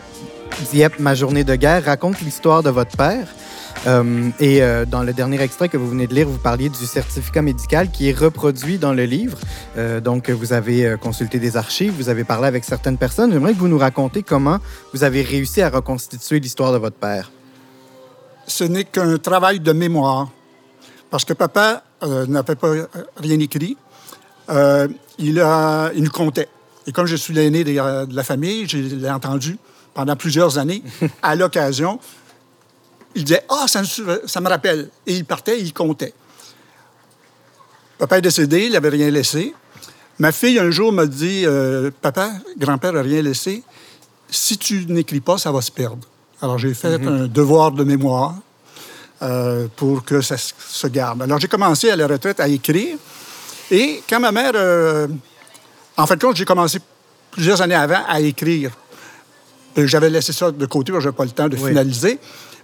Dieppe, 0.72 1.00
ma 1.00 1.16
journée 1.16 1.44
de 1.44 1.56
guerre, 1.56 1.86
raconte 1.86 2.22
l'histoire 2.22 2.64
de 2.64 2.70
votre 2.70 2.96
père. 2.96 3.28
Euh, 3.88 4.30
et 4.40 4.62
euh, 4.62 4.86
dans 4.86 5.04
le 5.04 5.14
dernier 5.14 5.42
extrait 5.42 5.70
que 5.70 5.78
vous 5.78 5.90
venez 5.90 6.08
de 6.08 6.14
lire, 6.14 6.28
vous 6.28 6.38
parliez 6.38 6.70
du 6.70 6.86
certificat 6.86 7.42
médical 7.42 7.90
qui 7.90 8.10
est 8.10 8.18
reproduit 8.18 8.78
dans 8.78 8.94
le 8.94 9.06
livre. 9.06 9.38
Euh, 9.78 10.00
donc, 10.00 10.30
vous 10.30 10.54
avez 10.54 10.96
consulté 11.02 11.40
des 11.40 11.58
archives, 11.58 11.94
vous 11.94 12.10
avez 12.10 12.24
parlé 12.24 12.48
avec 12.48 12.64
certaines 12.64 12.98
personnes. 12.98 13.32
J'aimerais 13.32 13.54
que 13.54 13.60
vous 13.60 13.68
nous 13.68 13.78
racontiez 13.78 14.24
comment 14.24 14.60
vous 14.94 15.04
avez 15.04 15.22
réussi 15.22 15.62
à 15.62 15.70
reconstituer 15.70 16.40
l'histoire 16.40 16.72
de 16.72 16.78
votre 16.78 16.98
père. 16.98 17.32
Ce 18.48 18.64
n'est 18.64 18.84
qu'un 18.84 19.18
travail 19.18 19.60
de 19.60 19.72
mémoire. 19.72 20.30
Parce 21.10 21.26
que 21.26 21.34
papa 21.34 21.84
n'avait 22.02 22.56
pas 22.56 22.74
rien 23.18 23.40
écrit. 23.40 23.78
Il, 25.20 25.36
nous 25.96 26.10
comptait. 26.12 26.48
Et 26.88 26.92
comme 26.92 27.06
je 27.06 27.16
suis 27.16 27.34
l'aîné 27.34 27.64
euh, 27.68 28.06
de 28.06 28.16
la 28.16 28.24
famille, 28.24 28.68
je 28.68 28.78
l'ai 28.78 29.10
entendu 29.10 29.58
pendant 29.94 30.16
plusieurs 30.16 30.58
années, 30.58 30.84
à 31.22 31.36
l'occasion. 31.36 32.00
Il 33.16 33.24
disait 33.26 33.44
Ah, 33.50 33.66
ça, 33.68 33.82
me- 33.82 34.22
ça 34.26 34.40
me 34.42 34.48
rappelle. 34.50 34.90
Et 35.06 35.16
il 35.16 35.26
partait, 35.26 35.60
il 35.60 35.74
comptait. 35.74 36.14
Papa 37.98 38.18
est 38.18 38.22
décédé, 38.22 38.66
il 38.66 38.72
n'avait 38.74 38.90
rien 38.90 39.10
laissé. 39.12 39.54
Ma 40.20 40.32
fille, 40.32 40.60
un 40.60 40.72
jour, 40.72 40.92
m'a 40.92 41.06
dit 41.06 41.44
euh, 41.46 41.92
Papa, 42.02 42.32
grand-père 42.58 42.94
n'a 42.94 43.02
rien 43.02 43.22
laissé. 43.22 43.64
Si 44.30 44.58
tu 44.58 44.86
n'écris 44.88 45.20
pas, 45.20 45.38
ça 45.38 45.52
va 45.52 45.62
se 45.62 45.72
perdre. 45.72 46.08
Alors, 46.42 46.58
j'ai 46.58 46.74
fait 46.74 46.96
un 47.06 47.28
devoir 47.28 47.72
de 47.72 47.84
mémoire 47.84 48.36
euh, 49.22 49.68
pour 49.76 50.04
que 50.04 50.22
ça 50.22 50.38
se- 50.38 50.54
se 50.58 50.88
garde. 50.88 51.22
Alors, 51.22 51.40
j'ai 51.40 51.48
commencé 51.48 51.90
à 51.92 51.96
la 51.96 52.08
retraite 52.08 52.40
à 52.40 52.48
écrire. 52.48 52.98
Et 53.70 54.02
quand 54.10 54.20
ma 54.20 54.32
mère. 54.32 54.52
euh, 54.56 55.08
en 55.98 56.08
fait, 56.08 56.20
compte, 56.20 56.36
j'ai 56.38 56.46
commencé 56.46 56.80
plusieurs 57.30 57.62
années 57.62 57.76
avant 57.76 58.04
à 58.08 58.20
écrire. 58.22 58.72
J'avais 59.78 60.10
laissé 60.10 60.34
ça 60.34 60.52
de 60.52 60.66
côté, 60.66 60.92
je 60.92 60.98
n'avais 60.98 61.12
pas 61.12 61.24
le 61.26 61.32
temps 61.32 61.48
de 61.50 61.56
Oui. 61.58 61.70
finaliser. 61.70 62.20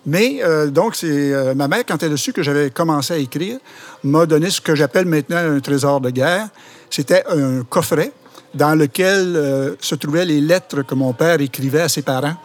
Mais 0.06 0.40
euh, 0.44 0.68
donc, 0.68 0.96
c'est 0.96 1.34
euh, 1.34 1.54
ma 1.54 1.68
mère, 1.68 1.84
quand 1.88 2.02
elle 2.02 2.14
a 2.14 2.18
su 2.18 2.32
que 2.34 2.42
j'avais 2.44 2.70
commencé 2.70 3.14
à 3.14 3.18
écrire, 3.18 3.58
m'a 4.04 4.26
donné 4.26 4.50
ce 4.50 4.62
que 4.62 4.74
j'appelle 4.76 5.06
maintenant 5.06 5.38
un 5.38 5.60
trésor 5.60 6.00
de 6.02 6.10
guerre. 6.12 6.48
C'était 6.90 7.24
un 7.30 7.64
coffret 7.64 8.12
dans 8.54 8.74
lequel 8.76 9.36
euh, 9.36 9.76
se 9.82 9.96
trouvaient 9.96 10.24
les 10.26 10.40
lettres 10.40 10.82
que 10.84 10.96
mon 10.96 11.12
père 11.14 11.42
écrivait 11.42 11.82
à 11.82 11.90
ses 11.90 12.02
parents 12.04 12.36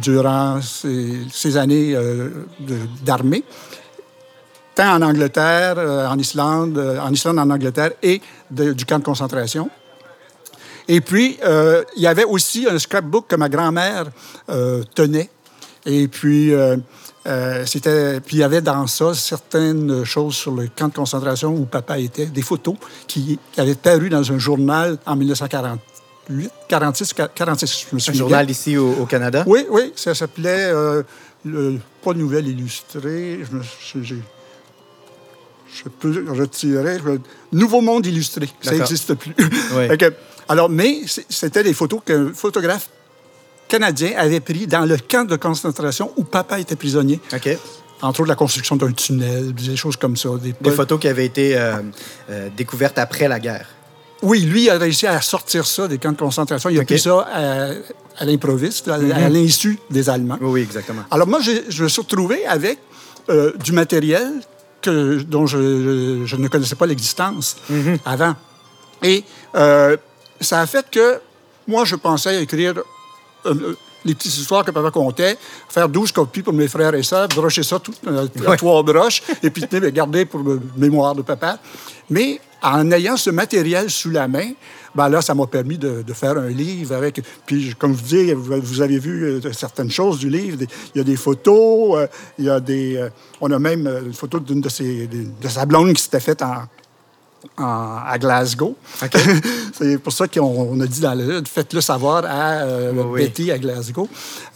durant 0.00 0.60
ces, 0.62 1.18
ces 1.32 1.56
années 1.56 1.96
d'armée 3.04 3.44
tant 4.74 4.94
en 4.94 5.02
Angleterre, 5.02 5.76
en 6.08 6.16
Islande, 6.18 6.78
en 7.02 7.12
Islande, 7.12 7.38
en 7.40 7.50
Angleterre 7.50 7.90
et 8.02 8.20
de- 8.50 8.72
du 8.72 8.84
camp 8.86 8.98
de 9.00 9.04
concentration. 9.04 9.68
Et 10.92 11.00
puis, 11.00 11.38
euh, 11.44 11.84
il 11.96 12.02
y 12.02 12.06
avait 12.08 12.24
aussi 12.24 12.66
un 12.68 12.76
scrapbook 12.78 13.26
que 13.28 13.36
ma 13.36 13.48
grand-mère 13.48 14.06
euh, 14.48 14.82
tenait. 14.94 15.30
Et 15.86 16.08
puis, 16.08 16.52
euh, 16.52 16.76
c'était, 17.64 18.18
puis 18.20 18.38
il 18.38 18.40
y 18.40 18.42
avait 18.42 18.60
dans 18.60 18.86
ça 18.88 19.14
certaines 19.14 20.04
choses 20.04 20.34
sur 20.34 20.52
le 20.52 20.66
camp 20.74 20.88
de 20.88 20.94
concentration 20.94 21.54
où 21.54 21.64
papa 21.64 21.98
était, 22.00 22.26
des 22.26 22.42
photos 22.42 22.74
qui, 23.06 23.38
qui 23.52 23.60
avaient 23.60 23.76
paru 23.76 24.08
dans 24.10 24.32
un 24.32 24.38
journal 24.38 24.98
en 25.06 25.14
1948, 25.14 26.50
46, 26.68 27.14
46, 27.36 27.86
je 27.90 27.94
me 27.94 27.96
Un 27.96 28.00
souviens. 28.00 28.18
journal 28.18 28.50
ici 28.50 28.76
au, 28.76 28.90
au 29.02 29.06
Canada? 29.06 29.44
Oui, 29.46 29.66
oui, 29.70 29.92
ça 29.94 30.12
s'appelait 30.14 30.72
euh, 30.72 31.02
le- 31.44 31.78
pas 32.02 32.14
Nouvelle 32.14 32.48
Illustrée. 32.48 33.40
Je, 33.48 33.56
me, 33.56 33.62
je- 34.04 34.14
je 35.72 35.88
peux 35.88 36.24
retirer. 36.32 36.98
je- 36.98 37.18
Nouveau 37.56 37.80
Monde 37.80 38.06
Illustré. 38.06 38.48
Ça 38.60 38.72
n'existe 38.74 39.14
plus. 39.14 39.34
Oui. 39.38 39.88
Que- 39.98 40.12
alors, 40.50 40.68
mais 40.68 41.02
c'était 41.28 41.62
des 41.62 41.72
photos 41.72 42.00
qu'un 42.04 42.32
photographe 42.34 42.88
canadien 43.68 44.10
avait 44.16 44.40
pris 44.40 44.66
dans 44.66 44.84
le 44.84 44.96
camp 44.96 45.24
de 45.24 45.36
concentration 45.36 46.10
où 46.16 46.24
papa 46.24 46.58
était 46.58 46.74
prisonnier. 46.74 47.20
OK. 47.32 47.56
Entre 48.02 48.20
autres, 48.20 48.28
la 48.28 48.34
construction 48.34 48.74
d'un 48.74 48.90
tunnel, 48.90 49.54
des 49.54 49.76
choses 49.76 49.96
comme 49.96 50.16
ça. 50.16 50.30
Des, 50.42 50.52
Des 50.60 50.70
photos 50.72 50.98
qui 50.98 51.06
avaient 51.06 51.24
été 51.24 51.56
euh, 51.56 51.76
euh, 52.30 52.48
découvertes 52.56 52.98
après 52.98 53.28
la 53.28 53.38
guerre. 53.38 53.68
Oui, 54.22 54.40
lui 54.40 54.68
a 54.68 54.76
réussi 54.76 55.06
à 55.06 55.20
sortir 55.20 55.64
ça 55.64 55.86
des 55.86 55.98
camps 55.98 56.10
de 56.10 56.18
concentration. 56.18 56.68
Il 56.68 56.80
a 56.80 56.84
pris 56.84 56.98
ça 56.98 57.28
à, 57.32 57.70
à 58.18 58.24
l'improviste, 58.24 58.88
à, 58.88 58.94
à 58.94 59.28
l'insu 59.28 59.78
des 59.88 60.10
Allemands. 60.10 60.38
Oui, 60.40 60.50
oui, 60.50 60.60
exactement. 60.62 61.02
Alors 61.12 61.28
moi, 61.28 61.38
je 61.40 61.84
me 61.84 61.88
suis 61.88 62.00
retrouvé 62.00 62.44
avec 62.44 62.80
euh, 63.28 63.52
du 63.62 63.70
matériel 63.70 64.40
que, 64.82 65.22
dont 65.22 65.46
je, 65.46 66.34
ne 66.36 66.48
connaissais 66.48 66.74
pas 66.74 66.86
l'existence 66.86 67.56
avant. 68.04 68.34
Et 69.04 69.24
euh, 69.54 69.96
ça 70.40 70.60
a 70.60 70.66
fait 70.66 70.88
que 70.90 71.20
moi, 71.66 71.84
je 71.84 71.96
pensais 71.96 72.42
écrire 72.42 72.74
euh, 73.46 73.54
euh, 73.54 73.74
les 74.04 74.14
petites 74.14 74.36
histoires 74.36 74.64
que 74.64 74.70
papa 74.70 74.90
contait, 74.90 75.36
faire 75.68 75.88
12 75.88 76.10
copies 76.12 76.42
pour 76.42 76.52
mes 76.54 76.68
frères 76.68 76.94
et 76.94 77.02
sœurs, 77.02 77.28
brocher 77.28 77.62
ça 77.62 77.78
tout, 77.78 77.92
euh, 78.06 78.26
à 78.44 78.50
Ouais. 78.50 78.56
trois 78.56 78.82
broches, 78.82 79.22
et 79.42 79.50
puis 79.50 79.66
tenez, 79.68 79.92
garder 79.92 80.24
pour 80.24 80.40
le 80.40 80.60
mémoire 80.76 81.14
de 81.14 81.22
papa. 81.22 81.58
Mais 82.08 82.40
en 82.62 82.90
ayant 82.90 83.16
ce 83.16 83.30
matériel 83.30 83.90
sous 83.90 84.10
la 84.10 84.26
main, 84.26 84.50
ben 84.94 85.08
là, 85.08 85.22
ça 85.22 85.34
m'a 85.34 85.46
permis 85.46 85.78
de, 85.78 86.02
de 86.02 86.12
faire 86.12 86.36
un 86.36 86.48
livre 86.48 86.94
avec. 86.96 87.22
Puis, 87.46 87.72
comme 87.78 87.94
je 87.96 87.98
vous 88.00 88.06
dis, 88.08 88.32
vous, 88.34 88.80
avez 88.80 88.98
vu 88.98 89.40
certaines 89.52 89.90
choses 89.90 90.18
du 90.18 90.28
livre. 90.28 90.58
Il 90.94 90.98
y 90.98 91.00
a 91.00 91.04
des 91.04 91.14
photos, 91.16 91.96
euh, 92.00 92.06
il 92.38 92.46
y 92.46 92.50
a 92.50 92.58
des. 92.58 92.96
euh, 92.96 93.08
on 93.40 93.52
a 93.52 93.58
même 93.60 93.86
une 93.86 94.12
photo 94.12 94.40
d'une 94.40 94.60
de, 94.60 94.68
ses, 94.68 95.06
de 95.06 95.48
sa 95.48 95.64
blonde 95.64 95.92
qui 95.94 96.02
s'était 96.02 96.18
faite 96.20 96.42
en, 96.42 96.64
en- 97.58 97.98
à 98.06 98.18
Glasgow. 98.18 98.76
C'est 99.74 99.98
pour 99.98 100.12
ça 100.12 100.28
qu'on 100.28 100.42
on 100.72 100.80
a 100.80 100.86
dit 100.86 101.00
dans 101.00 101.14
le 101.14 101.42
faites-le 101.44 101.80
savoir 101.80 102.24
à 102.26 102.62
euh, 102.62 102.92
Oui, 102.94 103.02
oui. 103.06 103.22
Betty 103.22 103.50
à 103.50 103.58
Glasgow. 103.58 104.08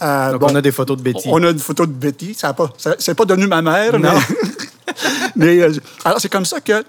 Euh, 0.02 0.32
Donc, 0.32 0.40
bon, 0.40 0.46
on 0.52 0.54
a 0.56 0.62
des 0.62 0.72
photos 0.72 0.96
de 0.96 1.02
Betty. 1.02 1.28
on 1.30 1.42
a 1.42 1.50
une 1.50 1.58
photo 1.58 1.86
de 1.86 1.92
Betty. 1.92 2.34
Ça 2.34 2.48
a 2.48 2.52
pas, 2.52 2.70
ça- 2.78 2.96
c'est 2.98 3.14
pas 3.14 3.24
devenu 3.24 3.46
ma 3.46 3.62
mère, 3.62 3.98
Non. 3.98 4.10
mais, 4.12 4.96
mais, 5.36 5.60
euh, 5.60 5.72
alors 6.04 6.20
c'est 6.20 6.28
comme 6.30 6.44
ça 6.44 6.60
que 6.60 6.84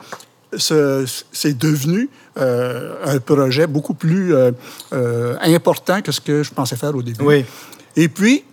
ce- 0.57 1.05
c'est 1.31 1.57
devenu 1.57 2.09
euh, 2.37 2.95
un 3.05 3.19
projet 3.19 3.65
beaucoup 3.67 3.93
plus 3.93 4.35
euh, 4.35 4.51
euh, 4.93 5.35
important 5.41 6.01
que 6.01 6.11
ce 6.11 6.19
que 6.21 6.43
je 6.43 6.51
pensais 6.51 6.75
faire 6.75 6.95
au 6.95 7.01
début. 7.01 7.23
Oui. 7.23 7.45
Et 7.95 8.09
puis, 8.09 8.43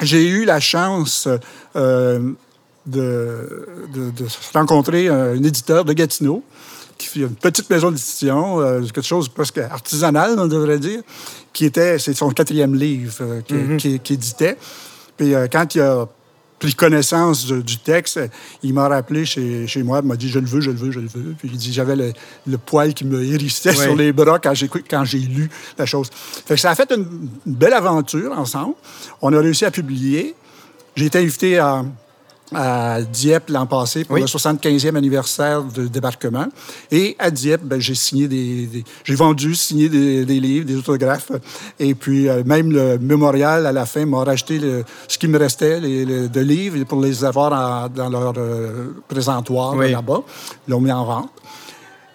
j'ai 0.00 0.26
eu 0.26 0.44
la 0.44 0.58
chance 0.58 1.28
de, 1.76 2.34
de- 2.86 4.10
de 4.10 4.26
rencontrer 4.54 5.08
un 5.08 5.40
éditeur 5.42 5.84
de 5.84 5.92
Gatineau 5.92 6.42
qui 7.10 7.20
une 7.20 7.34
petite 7.34 7.68
maison 7.70 7.90
d'édition, 7.90 8.60
euh, 8.60 8.80
quelque 8.82 9.02
chose 9.02 9.28
presque 9.28 9.58
artisanal, 9.58 10.34
on 10.38 10.46
devrait 10.46 10.78
dire, 10.78 11.00
qui 11.52 11.64
était, 11.64 11.98
c'est 11.98 12.14
son 12.14 12.30
quatrième 12.30 12.74
livre 12.74 13.14
euh, 13.20 13.40
qui, 13.42 13.76
qui- 13.76 14.00
qui 14.00 14.12
éditait. 14.14 14.56
Puis 15.16 15.34
euh, 15.34 15.46
quand 15.50 15.74
il 15.74 15.80
a 15.82 16.06
pris 16.58 16.74
connaissance 16.74 17.46
de- 17.46 17.60
du 17.60 17.78
texte, 17.78 18.20
il 18.62 18.72
m'a 18.72 18.86
rappelé 18.88 19.24
chez, 19.24 19.66
chez 19.66 19.82
moi, 19.82 20.00
il 20.02 20.06
m'a 20.08 20.16
dit 20.16 20.28
je 20.28 20.38
le 20.38 20.46
veux, 20.46 20.60
je 20.60 20.70
le 20.70 20.76
veux, 20.76 20.90
je 20.92 21.00
le 21.00 21.08
veux. 21.08 21.34
Puis 21.38 21.48
il 21.52 21.56
dit 21.58 21.72
j'avais 21.72 21.96
le, 21.96 22.12
le 22.46 22.56
poil 22.58 22.94
qui 22.94 23.04
me 23.04 23.22
hérissait 23.22 23.70
Oui. 23.70 23.76
sur 23.76 23.96
les 23.96 24.12
bras 24.12 24.38
quand 24.38 24.54
j'ai 24.54 24.68
quand 24.68 25.04
j'ai 25.04 25.18
lu 25.18 25.50
la 25.76 25.86
chose. 25.86 26.08
Fait 26.12 26.54
que 26.54 26.60
ça 26.60 26.70
a 26.70 26.74
fait 26.74 26.90
une, 26.92 27.28
une 27.46 27.54
belle 27.54 27.72
aventure 27.74 28.32
ensemble. 28.32 28.74
On 29.20 29.32
a 29.32 29.40
réussi 29.40 29.64
à 29.64 29.70
publier. 29.70 30.34
J'ai 30.94 31.06
été 31.06 31.18
invité 31.18 31.58
à, 31.58 31.84
à 32.54 33.00
Dieppe 33.02 33.50
l'an 33.50 33.66
passé 33.66 34.04
pour 34.04 34.14
Oui. 34.14 34.20
le 34.20 34.26
75e 34.26 34.96
anniversaire 34.96 35.62
de 35.62 35.86
débarquement. 35.86 36.46
Et 36.90 37.16
à 37.18 37.30
Dieppe, 37.30 37.62
ben, 37.64 37.80
j'ai 37.80 37.94
signé 37.94 38.28
des, 38.28 38.66
des- 38.66 38.84
j'ai 39.04 39.14
vendu, 39.14 39.54
signé 39.54 39.88
des, 39.88 40.24
des 40.24 40.40
livres, 40.40 40.66
des 40.66 40.76
autographes. 40.76 41.32
Et 41.78 41.94
puis 41.94 42.28
euh, 42.28 42.42
même 42.44 42.70
le 42.72 42.98
mémorial 42.98 43.66
à 43.66 43.72
la 43.72 43.86
fin 43.86 44.04
m'a 44.06 44.24
racheté 44.24 44.58
le- 44.58 44.84
ce 45.08 45.18
qui 45.18 45.28
me 45.28 45.38
restait 45.38 45.80
les- 45.80 46.04
les- 46.04 46.28
de 46.28 46.40
livres 46.40 46.82
pour 46.84 47.00
les 47.00 47.24
avoir 47.24 47.52
en- 47.52 47.88
dans 47.88 48.08
leur 48.08 48.34
euh, 48.36 48.94
présentoir 49.08 49.74
Oui. 49.76 49.90
là-bas. 49.92 50.22
Ils 50.66 50.70
l'ont 50.70 50.80
mis 50.80 50.92
en 50.92 51.04
vente. 51.04 51.30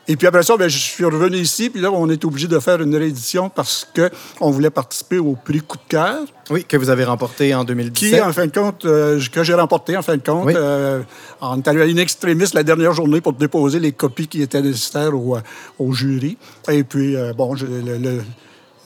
Et 0.09 0.15
puis 0.15 0.25
après 0.27 0.43
ça, 0.43 0.55
ben, 0.55 0.69
je 0.69 0.77
suis 0.77 1.03
revenu 1.03 1.37
ici, 1.37 1.69
puis 1.69 1.81
là, 1.81 1.91
on 1.91 2.09
est 2.09 2.23
obligé 2.23 2.47
de 2.47 2.57
faire 2.59 2.81
une 2.81 2.95
réédition 2.95 3.49
parce 3.49 3.85
qu'on 3.95 4.51
voulait 4.51 4.69
participer 4.69 5.17
au 5.19 5.35
prix 5.35 5.59
Coup 5.59 5.77
de 5.77 5.81
cœur, 5.89 6.19
Oui, 6.49 6.63
que 6.63 6.77
vous 6.77 6.89
avez 6.89 7.03
remporté 7.03 7.53
en 7.53 7.61
qui, 7.61 7.67
2017. 7.67 8.21
en 8.23 8.31
fin 8.31 8.45
de 8.47 8.51
compte, 8.51 8.85
euh, 8.85 9.19
que 9.31 9.43
j'ai 9.43 9.53
remporté, 9.53 9.97
en 9.97 10.01
fin 10.01 10.15
de 10.15 10.23
compte. 10.23 10.45
Oui. 10.45 10.53
Euh, 10.55 11.01
on 11.41 11.57
est 11.57 11.67
allé 11.67 11.81
à 11.81 11.85
une 11.85 11.99
extrémiste 11.99 12.53
la 12.53 12.63
dernière 12.63 12.93
journée 12.93 13.19
pour 13.19 13.33
déposer 13.33 13.79
les 13.79 13.91
copies 13.91 14.27
qui 14.27 14.41
étaient 14.41 14.61
nécessaires 14.61 15.13
au, 15.13 15.35
euh, 15.35 15.41
au 15.77 15.91
jury. 15.91 16.37
Et 16.69 16.83
puis, 16.83 17.15
euh, 17.17 17.33
bon, 17.33 17.55
je- 17.57 17.65
le- 17.65 17.97
le- 17.97 18.21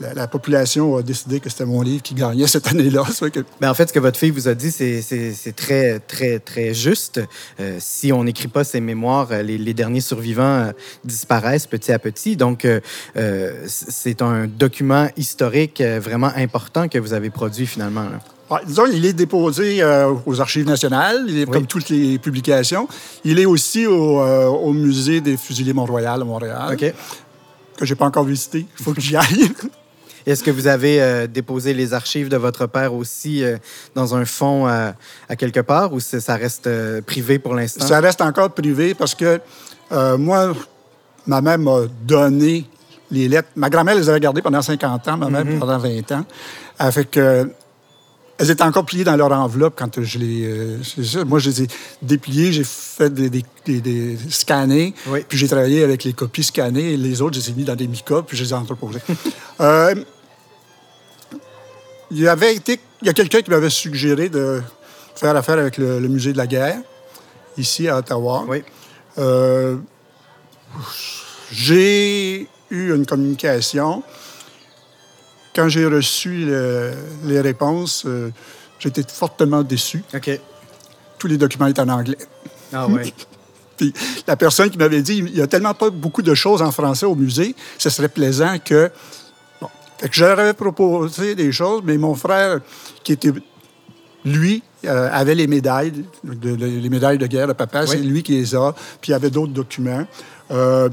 la, 0.02 0.14
la 0.14 0.28
population 0.28 0.98
a 0.98 1.02
décidé 1.04 1.40
que 1.40 1.50
c'était 1.50 1.66
mon 1.66 1.82
livre 1.82 2.02
qui 2.02 2.14
gagnait 2.16 2.48
cette 2.48 2.68
année-là. 2.68 3.04
Que- 3.32 3.44
Ben, 3.62 3.70
en 3.70 3.74
fait, 3.74 3.88
ce 3.90 3.94
que 3.94 4.00
votre 4.00 4.18
fille 4.20 4.32
vous 4.32 4.48
a 4.48 4.54
dit, 4.56 4.72
c'est- 4.72 5.56
très, 5.56 6.00
très, 6.00 6.40
très 6.40 6.74
juste. 6.74 7.22
Euh, 7.60 7.78
si 7.80 8.12
on 8.12 8.24
n'écrit 8.24 8.48
pas 8.48 8.64
ces 8.64 8.82
mémoires, 8.82 9.28
euh, 9.32 9.42
les, 9.44 9.58
les 9.58 9.74
derniers 9.74 10.02
survivants 10.02 10.44
euh, 10.44 10.72
disparaissent 11.06 11.68
petit 11.68 11.92
à 11.92 12.00
petit. 12.00 12.36
Donc, 12.36 12.66
euh, 12.66 12.80
c'est 13.68 14.22
un 14.22 14.48
document 14.48 15.08
historique 15.18 15.82
vraiment 15.82 16.32
important 16.36 16.88
que 16.88 16.98
vous 16.98 17.14
avez 17.14 17.30
produit 17.30 17.68
finalement. 17.68 18.04
là. 18.04 18.20
Ouais, 18.50 18.60
disons, 18.68 18.84
il 18.92 19.06
est 19.06 19.14
déposé 19.14 19.82
euh, 19.82 20.14
aux 20.26 20.42
Archives 20.42 20.66
nationales, 20.66 21.24
il 21.30 21.38
est, 21.40 21.46
Oui. 21.46 21.52
comme 21.54 21.68
toutes 21.68 21.88
les 21.88 22.20
publications. 22.20 22.86
Il 23.24 23.40
est 23.40 23.46
aussi 23.46 23.86
au, 23.88 24.20
euh, 24.22 24.48
au 24.48 24.74
Musée 24.74 25.22
des 25.22 25.38
Fusiliers 25.38 25.72
Mont-Royal 25.74 26.22
à 26.22 26.26
Montréal. 26.26 26.76
Que 27.78 27.86
j'ai 27.86 27.96
pas 27.96 28.06
encore 28.06 28.26
visité. 28.26 28.66
Il 28.78 28.84
faut 28.84 28.94
que 28.94 29.00
j'y 29.02 29.16
aille. 29.16 29.50
Est-ce 30.26 30.44
que 30.44 30.52
vous 30.52 30.68
avez 30.68 31.02
euh, 31.02 31.28
déposé 31.28 31.74
les 31.74 31.94
archives 31.94 32.30
de 32.30 32.38
votre 32.38 32.68
père 32.68 32.94
aussi 32.94 33.44
euh, 33.44 33.58
dans 33.96 34.16
un 34.16 34.26
fonds 34.26 34.68
euh, 34.68 34.92
à 35.30 35.36
quelque 35.36 35.60
part 35.60 35.94
ou 35.94 36.00
ça 36.00 36.36
reste 36.36 36.70
privé 37.02 37.40
pour 37.40 37.56
l'instant? 37.56 37.86
Ça 37.86 38.00
reste 38.00 38.22
encore 38.22 38.52
privé 38.52 38.94
parce 38.94 39.16
que 39.16 39.40
moi, 40.18 40.54
ma 41.28 41.42
mère 41.42 41.60
m'a 41.60 41.82
donné 42.04 42.66
les 43.10 43.28
lettres. 43.28 43.50
Ma 43.56 43.70
grand-mère 43.70 43.96
les 43.96 44.08
avait 44.08 44.22
gardées 44.22 44.42
pendant 44.42 44.62
50 44.62 45.08
ans, 45.10 45.18
ma 45.18 45.30
mère 45.30 45.44
mm-hmm. 45.44 45.60
pendant 45.60 45.78
20 45.78 46.12
ans. 46.14 46.26
Fait 46.92 47.06
que 47.06 47.52
elles 48.42 48.50
étaient 48.50 48.64
encore 48.64 48.86
pliées 48.86 49.04
dans 49.04 49.16
leur 49.16 49.32
enveloppe 49.32 49.76
quand 49.78 50.02
je 50.02 50.18
les. 50.18 51.24
moi, 51.26 51.38
je 51.38 51.52
les 51.52 51.64
ai 51.64 51.68
dépliées, 52.02 52.52
j'ai 52.52 52.64
fait 52.64 53.14
des, 53.14 53.30
des, 53.30 54.18
scannés, 54.32 54.96
puis 55.30 55.38
j'ai 55.38 55.48
travaillé 55.48 55.84
avec 55.84 56.04
les 56.04 56.14
copies 56.14 56.44
scannées, 56.44 56.94
et 56.94 56.98
les 56.98 57.22
autres, 57.22 57.36
je 57.36 57.42
les 57.42 57.50
ai 57.52 57.54
mis 57.54 57.66
dans 57.66 57.76
des 57.76 57.86
micas, 57.86 58.24
puis 58.24 58.36
je 58.36 58.44
les 58.44 58.50
ai 58.50 58.54
entreposés. 58.54 59.00
euh, 59.62 59.94
il 62.10 62.20
y 62.20 62.28
avait 62.28 62.56
été. 62.56 62.80
Il 63.04 63.08
y 63.08 63.10
a 63.12 63.14
quelqu'un 63.14 63.42
qui 63.42 63.52
m'avait 63.52 63.70
suggéré 63.70 64.28
de 64.28 64.60
faire 65.14 65.36
affaire 65.36 65.60
avec 65.60 65.78
le, 65.78 66.00
Musée 66.00 66.34
de 66.34 66.38
la 66.38 66.48
guerre, 66.48 66.80
ici 67.60 67.88
à 67.88 68.00
Ottawa. 68.00 68.46
Oui. 68.48 68.64
Euh, 69.20 69.78
j'ai 71.52 72.48
eu 72.72 72.96
une 72.96 73.06
communication 73.06 74.02
quand 75.56 75.70
j'ai 75.70 75.86
reçu 75.86 76.48
les 77.24 77.42
réponses, 77.42 78.04
euh, 78.06 78.30
j'étais 78.80 79.04
fortement 79.08 79.64
déçu. 79.64 80.04
OK. 80.14 80.40
Tous 81.18 81.28
les 81.28 81.38
documents 81.38 81.68
étaient 81.68 81.82
en 81.82 81.90
anglais. 81.90 82.18
Ah 82.74 82.88
oui. 82.88 83.14
Puis 83.78 83.94
la 84.28 84.36
personne 84.36 84.70
qui 84.70 84.78
m'avait 84.78 85.02
dit, 85.02 85.18
il 85.18 85.36
y 85.36 85.42
a 85.42 85.48
tellement 85.48 85.74
pas 85.74 85.90
beaucoup 85.90 86.22
de 86.22 86.34
choses 86.34 86.62
en 86.62 86.72
français 86.72 87.06
au 87.06 87.16
musée, 87.16 87.56
ce 87.78 87.90
serait 87.90 88.10
plaisant 88.10 88.58
que... 88.64 88.92
Bon. 89.60 89.68
Fait 89.98 90.08
que 90.08 90.16
j'aurais 90.16 90.54
proposé 90.54 91.36
des 91.36 91.52
choses, 91.52 91.82
mais 91.84 91.98
mon 91.98 92.16
frère, 92.16 92.60
qui 93.04 93.14
était... 93.14 93.32
Lui, 94.24 94.62
euh, 94.86 95.10
avait 95.12 95.34
les 95.34 95.48
médailles, 95.48 96.06
les 96.24 96.90
médailles 96.90 97.18
de 97.18 97.26
guerre 97.26 97.48
de 97.48 97.54
papa, 97.54 97.88
c'est 97.88 97.98
lui 97.98 98.22
qui 98.22 98.34
les 98.34 98.54
a. 98.54 98.74
Puis 99.02 99.10
il 99.10 99.12
y 99.12 99.16
avait 99.16 99.32
d'autres 99.32 99.52
documents. 99.52 100.06
Euh, 100.52 100.90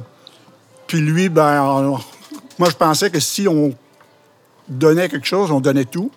puis 0.87 1.01
lui, 1.01 1.29
ben, 1.29 2.01
moi, 2.59 2.71
je 2.71 2.77
pensais 2.77 3.11
que 3.11 3.21
si 3.21 3.47
on 3.47 3.75
donnait 4.69 5.09
quelque 5.09 5.27
chose, 5.27 5.51
on 5.51 5.61
donnait 5.61 5.85
tout. 5.85 6.11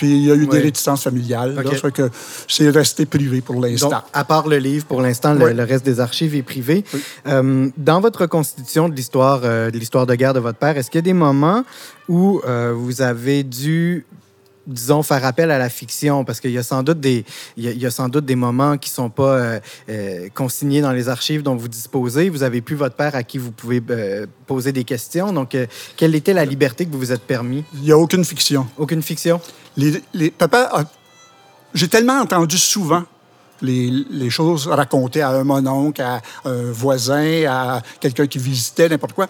Puis 0.00 0.16
il 0.16 0.24
y 0.24 0.30
a 0.30 0.34
eu 0.34 0.46
des 0.46 0.60
réticences 0.60 1.02
familiales. 1.02 1.58
Okay. 1.58 1.90
que 1.90 2.10
c'est 2.48 2.70
resté 2.70 3.04
privé 3.04 3.42
pour 3.42 3.60
l'instant. 3.60 4.02
À 4.14 4.24
part 4.24 4.48
le 4.48 4.56
livre, 4.56 4.86
pour 4.86 5.02
l'instant, 5.02 5.34
le, 5.34 5.62
reste 5.62 5.84
des 5.84 6.00
archives 6.00 6.34
est 6.34 6.42
privé. 6.42 6.84
Euh, 7.26 7.68
dans 7.76 8.00
votre 8.00 8.24
constitution 8.26 8.88
de 8.88 8.94
l'histoire 8.94 9.42
euh, 9.44 9.70
de 9.70 9.78
l'histoire 9.78 10.06
de 10.06 10.14
guerre 10.14 10.32
de 10.32 10.40
votre 10.40 10.58
père, 10.58 10.78
est-ce 10.78 10.90
qu'il 10.90 10.98
y 10.98 11.00
a 11.00 11.02
des 11.02 11.12
moments 11.12 11.64
où 12.08 12.40
euh, 12.46 12.72
vous 12.74 13.02
avez 13.02 13.42
dû 13.42 14.06
disons, 14.72 15.02
faire 15.02 15.24
appel 15.24 15.50
à 15.50 15.58
la 15.58 15.68
fiction, 15.68 16.24
parce 16.24 16.40
qu'il 16.40 16.50
y 16.50 16.58
a 16.58 16.62
sans 16.62 16.82
doute 16.82 17.00
des, 17.00 17.24
il 17.56 17.78
y 17.78 17.86
a, 17.86 17.90
sans 17.90 18.08
doute 18.08 18.24
des 18.24 18.36
moments 18.36 18.78
qui 18.78 18.90
ne 18.90 18.94
sont 18.94 19.10
pas 19.10 19.34
euh, 19.34 19.60
euh, 19.88 20.28
consignés 20.34 20.80
dans 20.80 20.92
les 20.92 21.08
archives 21.08 21.42
dont 21.42 21.56
vous 21.56 21.68
disposez. 21.68 22.28
Vous 22.28 22.42
avez 22.42 22.60
plus 22.60 22.76
votre 22.76 22.96
père 22.96 23.14
à 23.14 23.22
qui 23.22 23.38
vous 23.38 23.52
pouvez 23.52 23.82
euh, 23.90 24.26
poser 24.46 24.72
des 24.72 24.84
questions. 24.84 25.32
Donc, 25.32 25.56
quelle 25.96 26.14
était 26.14 26.32
la 26.32 26.44
liberté 26.44 26.86
que 26.86 26.92
vous 26.92 26.98
vous 26.98 27.12
êtes 27.12 27.22
permis? 27.22 27.64
Il 27.74 27.82
n'y 27.82 27.92
a 27.92 27.98
aucune 27.98 28.24
fiction. 28.24 28.66
Aucune 28.78 29.02
fiction? 29.02 29.40
Les, 29.76 30.02
les 30.14 30.30
papa, 30.30 30.84
j'ai 31.74 31.88
tellement 31.88 32.20
entendu 32.20 32.58
souvent 32.58 33.04
les, 33.62 33.90
les, 34.10 34.30
choses 34.30 34.66
racontées 34.66 35.22
à 35.22 35.30
un 35.30 35.44
mononcle, 35.44 36.00
à 36.00 36.20
un 36.44 36.72
voisin, 36.72 37.44
à 37.46 37.82
quelqu'un 38.00 38.26
qui 38.26 38.38
visitait, 38.38 38.88
n'importe 38.88 39.12
quoi. 39.12 39.28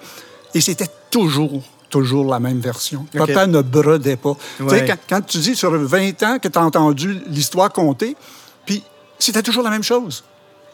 Et 0.54 0.60
c'était 0.60 0.88
toujours 1.10 1.62
toujours 1.90 2.30
la 2.30 2.40
même 2.40 2.60
version. 2.60 3.04
Papa 3.12 3.46
ne 3.46 3.60
brodait 3.60 4.16
pas. 4.16 4.36
Tu 4.58 4.68
sais, 4.68 4.86
quand, 5.08 5.20
tu 5.20 5.38
dis 5.38 5.54
sur 5.54 5.70
20 5.72 6.22
ans 6.22 6.38
que 6.38 6.48
tu 6.48 6.58
as 6.58 6.62
entendu 6.62 7.20
l'histoire 7.26 7.70
compter, 7.70 8.16
puis 8.64 8.82
c'était 9.18 9.42
toujours 9.42 9.64
la 9.64 9.70
même 9.70 9.82
chose. 9.82 10.24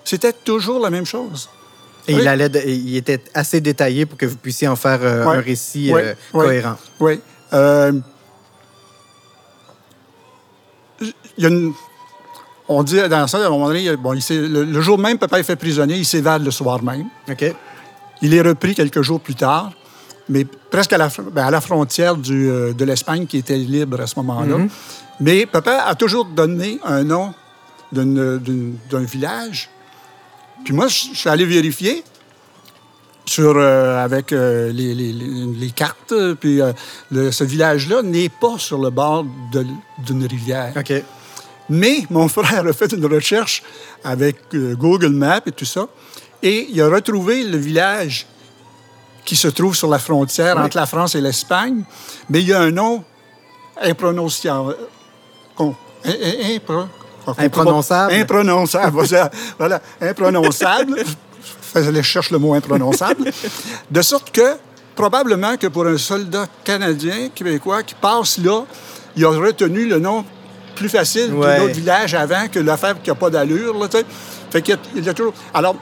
C'était 0.05 0.33
toujours 0.33 0.79
la 0.79 0.91
même 0.91 1.07
chose. 1.07 1.49
Et 2.07 2.13
il, 2.13 2.29
allait 2.29 2.49
il 2.67 2.97
était 2.97 3.21
assez 3.35 3.61
détaillé 3.61 4.07
pour 4.07 4.17
que 4.17 4.27
vous 4.27 4.37
puissiez 4.37 4.69
en 4.69 4.77
faire 4.77 5.01
euh, 5.03 5.27
un 5.27 5.41
récit 5.41 5.93
euh, 5.93 6.15
cohérent. 6.31 6.77
Oui. 7.01 7.21
Euh, 7.53 7.93
il 11.01 11.13
y 11.39 11.47
a 11.47 11.49
une... 11.49 11.73
On 12.69 12.83
dit 12.85 12.97
dans 13.09 13.27
ça, 13.27 13.39
à 13.39 13.47
un 13.47 13.51
moment 13.51 13.69
donné, 13.69 13.97
bon, 13.97 14.13
il 14.13 14.23
le, 14.31 14.65
le, 14.65 14.81
jour 14.81 14.99
même, 14.99 15.19
papa 15.19 15.39
est 15.41 15.45
fait 15.45 15.57
prisonnier, 15.57 15.97
il 15.97 16.05
s'évade 16.05 16.45
le 16.45 16.51
soir 16.51 16.83
même. 16.83 17.07
OK. 17.29 17.45
Il 18.23 18.35
est 18.35 18.41
repris 18.41 18.75
quelques 18.75 19.03
jours 19.03 19.21
plus 19.21 19.35
tard 19.35 19.73
mais 20.29 20.45
presque 20.71 20.93
à 20.93 20.99
la, 20.99 21.09
ben, 21.09 21.45
à 21.45 21.51
la 21.51 21.61
frontière 21.61 22.17
du, 22.17 22.51
euh, 22.51 22.73
de 22.73 22.85
l'Espagne 22.85 23.27
qui 23.27 23.39
était 23.39 23.57
libre 23.57 24.01
à 24.01 24.07
ce 24.07 24.15
moment-là. 24.17 24.59
Mhm. 24.59 24.69
Mais 25.21 25.47
papa 25.47 25.85
a 25.87 25.95
toujours 25.95 26.25
donné 26.25 26.79
un 26.85 27.05
nom 27.05 27.33
d'un 27.93 29.05
village. 29.05 29.71
Puis 30.65 30.75
moi, 30.75 30.89
je 30.89 31.15
suis 31.15 31.29
allé 31.29 31.45
vérifier 31.45 32.03
sur, 33.25 33.55
euh, 33.57 34.05
avec 34.05 34.33
euh, 34.33 34.73
les, 34.73 34.95
les, 34.95 35.13
les, 35.13 35.71
cartes. 35.71 36.13
Puis 36.41 36.61
ce 37.11 37.45
village-là 37.45 38.03
n'est 38.03 38.29
pas 38.29 38.59
sur 38.59 38.79
le 38.79 38.91
bord 38.91 39.25
d'une 39.53 40.27
rivière. 40.27 40.73
OK. 40.77 40.93
Mais 41.71 42.05
mon 42.11 42.29
frère 42.37 42.67
a 42.67 42.73
fait 42.73 42.93
une 42.93 43.07
recherche 43.07 43.63
avec 44.05 44.37
Google 44.53 45.13
Maps 45.13 45.41
et 45.47 45.53
tout 45.53 45.65
ça. 45.65 45.87
Et 46.43 46.69
il 46.71 46.81
a 46.83 46.89
retrouvé 46.89 47.45
le 47.45 47.57
village 47.57 48.27
qui 49.27 49.37
se 49.37 49.49
trouve 49.49 49.75
sur 49.75 49.89
la 49.89 49.99
frontière 49.99 50.57
entre 50.57 50.79
la 50.79 50.87
France 50.87 51.15
et 51.17 51.21
l'Espagne, 51.21 51.83
mais 52.31 52.41
il 52.41 52.49
y 52.49 52.55
a 52.55 52.61
un 52.61 52.71
nom 52.71 53.05
imprononçable. 53.83 54.77
imprononçable. 57.37 58.15
Imprononçable. 58.15 59.03
voilà, 59.59 59.83
imprononçable. 60.01 61.03
Je 61.75 62.03
cherche 62.03 62.31
le 62.31 62.39
mot 62.39 62.55
imprononçable. 62.55 63.31
De 63.91 64.01
sorte 64.01 64.31
que, 64.31 64.57
probablement 64.95 65.57
que 65.57 65.67
pour 65.67 65.87
un 65.87 65.99
soldat 65.99 66.47
canadien, 66.65 67.29
québécois, 67.35 67.83
qui 67.83 67.97
passe 67.97 68.39
là, 68.39 68.65
il 69.17 69.25
a 69.25 69.31
retenu 69.31 69.87
le 69.87 69.99
nom 69.99 70.25
plus 70.77 70.89
facile 70.89 71.33
ouais. 71.35 71.61
autre 71.61 71.75
village 71.75 72.15
avant 72.15 72.49
que 72.49 72.61
l'affaire 72.61 73.03
qui 73.03 73.11
n'a 73.11 73.17
pas 73.17 73.31
d'allure. 73.31 73.75
Fait 74.51 74.63
qu'il 74.63 74.79
y 74.95 75.09
a 75.09 75.15
toujours... 75.15 75.35
Alors, 75.53 75.75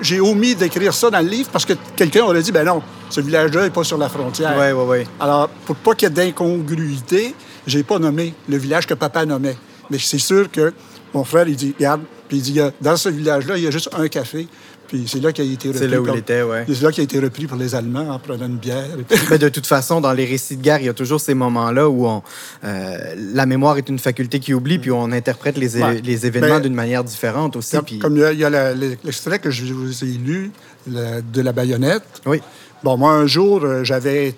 j'ai 0.00 0.20
omis 0.20 0.54
d'écrire 0.54 0.94
ça 0.94 1.10
dans 1.10 1.20
le 1.20 1.28
livre 1.28 1.50
parce 1.52 1.64
que 1.64 1.74
quelqu'un 1.94 2.24
aurait 2.24 2.42
dit, 2.42 2.52
ben 2.52 2.64
non, 2.64 2.82
ce 3.10 3.20
village-là 3.20 3.64
n'est 3.64 3.70
pas 3.70 3.84
sur 3.84 3.98
la 3.98 4.08
frontière. 4.08 4.54
Oui, 4.58 4.72
oui, 4.72 4.84
oui. 4.86 5.06
Alors, 5.20 5.48
pour 5.48 5.76
pas 5.76 5.94
qu'il 5.94 6.08
y 6.08 6.10
ait 6.10 6.14
d'incongruité, 6.14 7.34
j'ai 7.66 7.82
pas 7.82 7.98
nommé 7.98 8.34
le 8.48 8.56
village 8.56 8.86
que 8.86 8.94
papa 8.94 9.24
nommait. 9.24 9.56
Mais 9.90 9.98
c'est 9.98 10.18
sûr 10.18 10.50
que 10.50 10.72
mon 11.14 11.24
frère, 11.24 11.48
il 11.48 11.56
dit, 11.56 11.74
regarde, 11.78 12.02
puis 12.28 12.38
il 12.38 12.42
dit, 12.42 12.60
dans 12.80 12.96
ce 12.96 13.08
village-là, 13.08 13.56
il 13.56 13.64
y 13.64 13.66
a 13.66 13.70
juste 13.70 13.90
un 13.96 14.08
café. 14.08 14.46
Puis 14.88 15.04
c'est 15.06 15.20
là 15.20 15.32
qu'il 15.32 15.48
a 15.48 15.52
été 15.52 15.68
repris. 15.68 15.78
C'est 15.78 15.86
là 15.86 16.00
où 16.00 16.08
il 16.08 16.16
était, 16.16 16.42
oui. 16.42 16.56
C'est 16.66 16.82
là 16.82 16.90
qu'il 16.90 17.02
a 17.02 17.04
été 17.04 17.20
repris 17.20 17.46
par 17.46 17.58
les 17.58 17.74
Allemands 17.74 18.08
en 18.08 18.18
prenant 18.18 18.46
une 18.46 18.56
bière. 18.56 18.86
Mais 19.30 19.38
de 19.38 19.50
toute 19.50 19.66
façon, 19.66 20.00
dans 20.00 20.12
les 20.12 20.24
récits 20.24 20.56
de 20.56 20.62
guerre, 20.62 20.80
il 20.80 20.86
y 20.86 20.88
a 20.88 20.94
toujours 20.94 21.20
ces 21.20 21.34
moments-là 21.34 21.88
où 21.88 22.06
on, 22.06 22.22
euh, 22.64 23.14
la 23.16 23.44
mémoire 23.44 23.76
est 23.76 23.88
une 23.88 23.98
faculté 23.98 24.40
qui 24.40 24.54
oublie, 24.54 24.78
puis 24.78 24.90
on 24.90 25.12
interprète 25.12 25.58
les, 25.58 26.00
les 26.02 26.26
événements 26.26 26.56
ben, 26.56 26.60
d'une 26.60 26.74
manière 26.74 27.04
différente 27.04 27.54
aussi. 27.56 27.76
Comme, 27.76 27.84
puis... 27.84 27.98
comme 27.98 28.16
il 28.16 28.38
y 28.38 28.44
a, 28.44 28.74
l'extrait 28.74 29.38
que 29.38 29.50
je 29.50 29.72
vous 29.74 30.04
ai 30.04 30.06
lu 30.06 30.50
de 30.86 31.40
la 31.42 31.52
baïonnette. 31.52 32.02
Oui. 32.24 32.40
Bon, 32.82 32.96
moi, 32.96 33.12
un 33.12 33.26
jour, 33.26 33.64
euh, 33.64 33.84
j'avais 33.84 34.34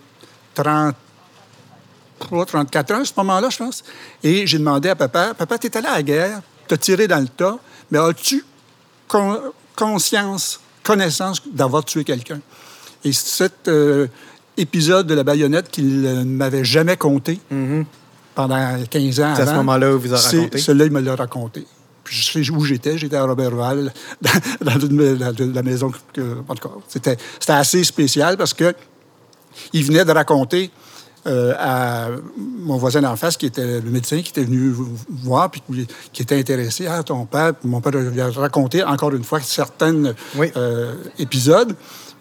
30 0.55 0.97
34 2.19 2.93
ans 2.93 3.01
à 3.01 3.05
ce 3.05 3.13
moment-là, 3.19 3.49
je 3.51 3.59
pense. 3.59 3.83
Et 4.23 4.47
j'ai 4.47 4.59
demandé 4.59 4.89
à 4.89 4.97
papa, 4.97 5.33
papa, 5.35 5.59
t'es 5.59 5.75
allé 5.77 5.87
à 5.87 5.95
la 5.95 6.03
guerre, 6.03 6.41
t'as 6.69 6.77
tiré 6.77 7.09
dans 7.09 7.21
le 7.21 7.29
tas, 7.29 7.59
mais 7.91 7.99
as-tu 7.99 8.45
conscience, 9.81 10.61
connaissance 10.83 11.43
d'avoir 11.53 11.85
tué 11.85 12.05
quelqu'un. 12.05 12.41
Et 13.03 13.13
cet 13.13 13.67
euh, 13.69 14.09
épisode 14.59 15.07
de 15.07 15.15
la 15.15 15.25
baïonnette 15.25 15.71
qu'il 15.71 16.03
ne 16.03 16.25
m'avait 16.25 16.65
jamais 16.65 16.99
compté 16.99 17.41
mm-hmm. 17.53 17.85
pendant 18.35 18.77
15 18.91 19.21
ans 19.21 19.33
C'est 19.35 19.43
à 19.43 19.47
ce 19.47 19.55
moment-là 19.55 19.95
où 19.95 19.99
vous 19.99 20.13
a 20.13 20.19
raconté? 20.19 20.59
Celui-là, 20.59 20.85
il 20.85 20.93
me 20.93 21.01
l'a 21.01 21.17
raconté. 21.17 21.67
Puis 22.05 22.17
je 22.17 22.45
sais 22.45 22.51
où 22.51 22.65
j'étais. 22.65 22.99
J'étais 22.99 23.17
à 23.17 23.25
Robertval, 23.25 23.93
dans, 24.61 25.55
la 25.55 25.63
maison. 25.63 25.91
en 26.49 26.55
tout 26.55 26.69
cas, 26.69 26.75
c'était 26.89 27.17
assez 27.49 27.83
spécial 27.85 28.37
parce 28.37 28.53
que 28.53 28.75
il 29.73 29.85
venait 29.85 30.05
de 30.05 30.13
raconter 30.13 30.71
euh, 31.27 31.55
à 31.59 32.09
mon 32.39 32.77
voisin 32.79 33.03
d'en 33.03 33.17
face, 33.17 33.37
qui 33.37 33.47
était 33.47 33.81
le 33.81 33.91
médecin, 33.91 34.23
qui 34.23 34.31
était 34.31 34.45
venu 34.45 34.73
voir, 35.09 35.51
puis 35.51 35.63
qui 36.13 36.23
était 36.23 36.39
intéressé. 36.39 36.87
à 36.87 36.97
ah, 36.97 37.03
ton 37.03 37.27
père, 37.27 37.53
mon 37.65 37.81
père 37.81 37.93
a 37.97 38.41
raconté 38.41 38.83
encore 38.83 39.15
une 39.15 39.25
fois 39.25 39.41
certains 39.41 40.15
euh, 40.57 40.95
épisodes. 41.19 41.77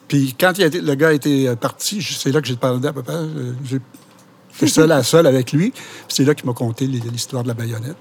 Puis 0.08 0.36
quand 0.40 0.58
il 0.58 0.64
a 0.64 0.70
le 0.70 0.96
gars 0.96 1.14
était 1.14 1.56
parti, 1.56 2.02
c'est 2.02 2.32
là 2.32 2.42
que 2.42 2.48
j'ai 2.48 2.56
parlé 2.56 2.86
à 2.88 2.94
papa. 2.94 3.22
J'étais 3.64 4.68
seul 4.68 4.92
à 4.92 5.04
seul 5.04 5.28
avec 5.28 5.54
lui. 5.54 5.72
C'est 6.08 6.26
là 6.26 6.34
qu'il 6.34 6.48
m'a 6.48 6.54
conté 6.54 6.88
l'histoire 6.88 7.44
de 7.44 7.48
la 7.48 7.54
baïonnette. 7.54 7.98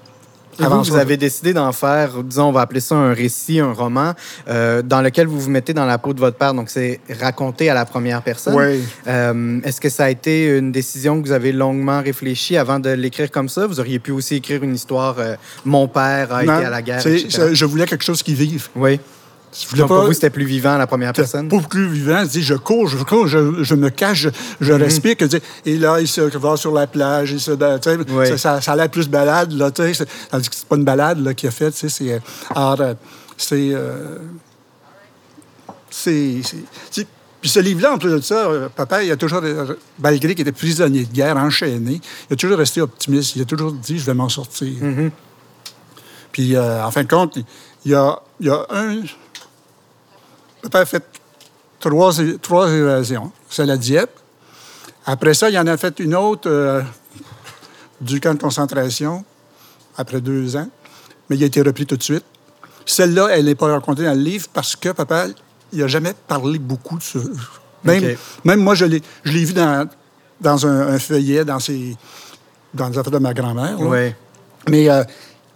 Et 0.59 0.65
vous, 0.65 0.83
vous 0.83 0.95
avez 0.95 1.17
décidé 1.17 1.53
d'en 1.53 1.71
faire, 1.71 2.23
disons, 2.23 2.49
on 2.49 2.51
va 2.51 2.61
appeler 2.61 2.79
ça 2.79 2.95
un 2.95 3.13
récit, 3.13 3.59
un 3.59 3.73
roman, 3.73 4.13
euh, 4.47 4.81
dans 4.81 5.01
lequel 5.01 5.27
vous 5.27 5.39
vous 5.39 5.49
mettez 5.49 5.73
dans 5.73 5.85
la 5.85 5.97
peau 5.97 6.13
de 6.13 6.19
votre 6.19 6.37
père. 6.37 6.53
Donc, 6.53 6.69
c'est 6.69 6.99
raconté 7.19 7.69
à 7.69 7.73
la 7.73 7.85
première 7.85 8.21
personne. 8.21 8.55
Oui. 8.55 8.83
Euh, 9.07 9.59
Est-ce 9.63 9.79
que 9.79 9.89
ça 9.89 10.05
a 10.05 10.09
été 10.09 10.57
une 10.57 10.71
décision 10.71 11.21
que 11.21 11.27
vous 11.27 11.33
avez 11.33 11.51
longuement 11.51 12.01
réfléchi 12.01 12.57
avant 12.57 12.79
de 12.79 12.89
l'écrire 12.89 13.31
comme 13.31 13.49
ça? 13.49 13.67
Vous 13.67 13.79
auriez 13.79 13.99
pu 13.99 14.11
aussi 14.11 14.35
écrire 14.35 14.63
une 14.63 14.75
histoire, 14.75 15.15
euh, 15.19 15.35
mon 15.65 15.87
père 15.87 16.33
a 16.33 16.43
Non, 16.43 16.57
été 16.57 16.65
à 16.65 16.69
la 16.69 16.81
guerre, 16.81 17.05
etc. 17.05 17.49
je 17.53 17.65
voulais 17.65 17.85
quelque 17.85 18.03
chose 18.03 18.23
qui 18.23 18.33
vive. 18.33 18.67
Oui. 18.75 18.99
Donc, 19.75 19.87
pour 19.87 20.03
vous, 20.05 20.13
c'était 20.13 20.29
plus 20.29 20.45
vivant 20.45 20.77
la 20.77 20.85
première 20.87 21.11
personne? 21.13 21.47
Beaucoup 21.47 21.67
plus 21.69 21.87
vivant. 21.89 22.21
Je 22.23 22.29
dis, 22.29 22.43
je 22.43 22.53
cours, 22.53 22.87
je 22.87 22.97
cours, 23.03 23.27
je, 23.27 23.63
je 23.63 23.75
me 23.75 23.89
cache, 23.89 24.19
je, 24.21 24.29
je 24.61 24.73
Mhm. 24.73 24.81
respire. 24.83 25.17
Que, 25.17 25.25
et 25.65 25.77
là, 25.77 25.99
il 25.99 26.07
se 26.07 26.21
va 26.21 26.55
sur 26.55 26.73
la 26.73 26.85
plage. 26.87 27.31
Il 27.31 27.39
se, 27.39 27.51
tu 27.51 27.57
sais, 27.81 27.97
Oui. 28.11 28.27
ça, 28.27 28.37
ça, 28.37 28.61
ça 28.61 28.71
a 28.73 28.75
l'air 28.75 28.89
plus 28.89 29.07
balade. 29.09 29.51
Là, 29.53 29.71
tandis 29.71 29.97
que 29.97 30.05
c'est 30.55 30.65
pas 30.67 30.75
une 30.75 30.83
balade 30.83 31.19
là, 31.23 31.33
qu'il 31.33 31.49
a 31.49 31.51
faite. 31.51 31.73
C'est, 31.75 32.11
euh, 32.13 32.19
alors, 32.55 32.79
euh, 32.81 32.93
c'est, 33.37 33.69
euh, 33.73 34.17
c'est, 35.89 36.41
c'est- 36.91 37.07
Puis 37.41 37.49
ce 37.49 37.59
livre-là, 37.61 37.93
en 37.93 37.97
plus 37.97 38.11
de 38.11 38.19
ça, 38.19 38.49
papa, 38.75 39.01
il 39.01 39.09
a 39.11 39.15
toujours, 39.15 39.41
malgré 39.97 40.35
qu'il 40.35 40.41
était 40.41 40.51
prisonnier 40.51 41.05
de 41.05 41.13
guerre, 41.13 41.37
enchaîné, 41.37 42.01
il 42.29 42.33
a 42.33 42.35
toujours 42.35 42.57
resté 42.57 42.81
optimiste. 42.81 43.35
Il 43.37 43.41
a 43.41 43.45
toujours 43.45 43.71
dit, 43.71 43.97
je 43.97 44.05
vais 44.05 44.13
m'en 44.13 44.27
sortir. 44.27 44.73
Puis, 46.33 46.55
euh, 46.55 46.83
en 46.83 46.91
fin 46.91 47.03
de 47.03 47.07
compte, 47.07 47.37
il 47.85 47.91
y 47.91 47.95
a, 47.95 48.19
il 48.41 48.47
y 48.47 48.49
a 48.49 48.65
un... 48.69 48.97
Papa 50.61 50.79
a 50.79 50.85
fait 50.85 51.03
trois, 51.79 52.13
trois 52.41 52.69
évasions. 52.71 53.31
C'est 53.49 53.65
la 53.65 53.77
Dieppe. 53.77 54.11
Après 55.05 55.33
ça, 55.33 55.49
il 55.49 55.57
en 55.57 55.67
a 55.67 55.77
fait 55.77 55.99
une 55.99 56.15
autre 56.15 56.49
euh, 56.49 56.81
du 58.01 58.19
camp 58.19 58.33
de 58.33 58.39
concentration, 58.39 59.23
après 59.97 60.21
deux 60.21 60.55
ans. 60.55 60.69
Mais 61.29 61.37
il 61.37 61.43
a 61.43 61.47
été 61.47 61.61
repris 61.61 61.85
tout 61.85 61.97
de 61.97 62.03
suite. 62.03 62.25
Celle-là, 62.85 63.27
elle 63.31 63.45
n'est 63.45 63.55
pas 63.55 63.71
racontée 63.71 64.03
dans 64.03 64.13
le 64.13 64.21
livre 64.21 64.47
parce 64.51 64.75
que 64.75 64.89
papa, 64.89 65.27
il 65.71 65.79
n'a 65.79 65.87
jamais 65.87 66.13
parlé 66.27 66.59
beaucoup 66.59 66.97
de 66.97 67.03
ça. 67.03 67.19
Même, 67.83 68.61
moi, 68.61 68.75
je 68.75 68.85
l'ai, 68.85 69.01
je 69.23 69.31
l'ai 69.31 69.45
vu 69.45 69.53
dans, 69.53 69.87
dans 70.41 70.65
un, 70.65 70.93
un 70.93 70.99
feuillet, 70.99 71.45
dans, 71.45 71.59
ses, 71.59 71.95
dans 72.73 72.89
les 72.89 72.97
affaires 72.97 73.11
de 73.11 73.19
ma 73.19 73.33
grand-mère. 73.33 73.79
Oui. 73.79 74.13
Mais 74.67 74.89
euh, 74.89 75.03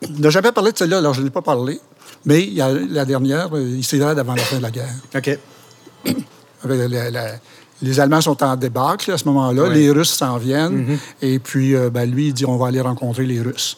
il 0.02 0.22
n'a 0.22 0.30
jamais 0.30 0.52
parlé 0.52 0.72
de 0.72 0.78
celle-là, 0.78 1.00
alors 1.00 1.14
je 1.14 1.22
n'ai 1.22 1.30
pas 1.30 1.42
parlé. 1.42 1.80
Mais 2.26 2.44
il 2.44 2.54
y 2.54 2.62
a 2.62 2.72
la 2.72 3.06
dernière, 3.06 3.50
euh, 3.56 3.62
il 3.78 3.84
là 4.00 4.10
avant 4.10 4.36
la 4.36 4.44
fin 4.44 4.58
de 4.58 4.62
la 4.62 4.72
guerre. 4.72 4.94
OK. 5.16 5.38
La- 6.66 7.10
la- 7.12 7.32
les 7.82 8.00
Allemands 8.00 8.22
sont 8.22 8.42
en 8.44 8.56
débâcle 8.56 9.12
à 9.12 9.18
ce 9.18 9.26
moment-là. 9.26 9.64
Mm-hmm. 9.68 9.74
les 9.74 9.92
Russes 9.92 10.14
s'en 10.14 10.38
viennent, 10.38 10.98
et 11.22 11.40
puis 11.40 11.76
euh, 11.76 11.90
ben, 11.90 12.10
lui, 12.10 12.28
il 12.28 12.34
dit 12.34 12.46
on 12.46 12.56
va 12.56 12.68
aller 12.68 12.80
rencontrer 12.80 13.26
les 13.26 13.42
Russes. 13.42 13.76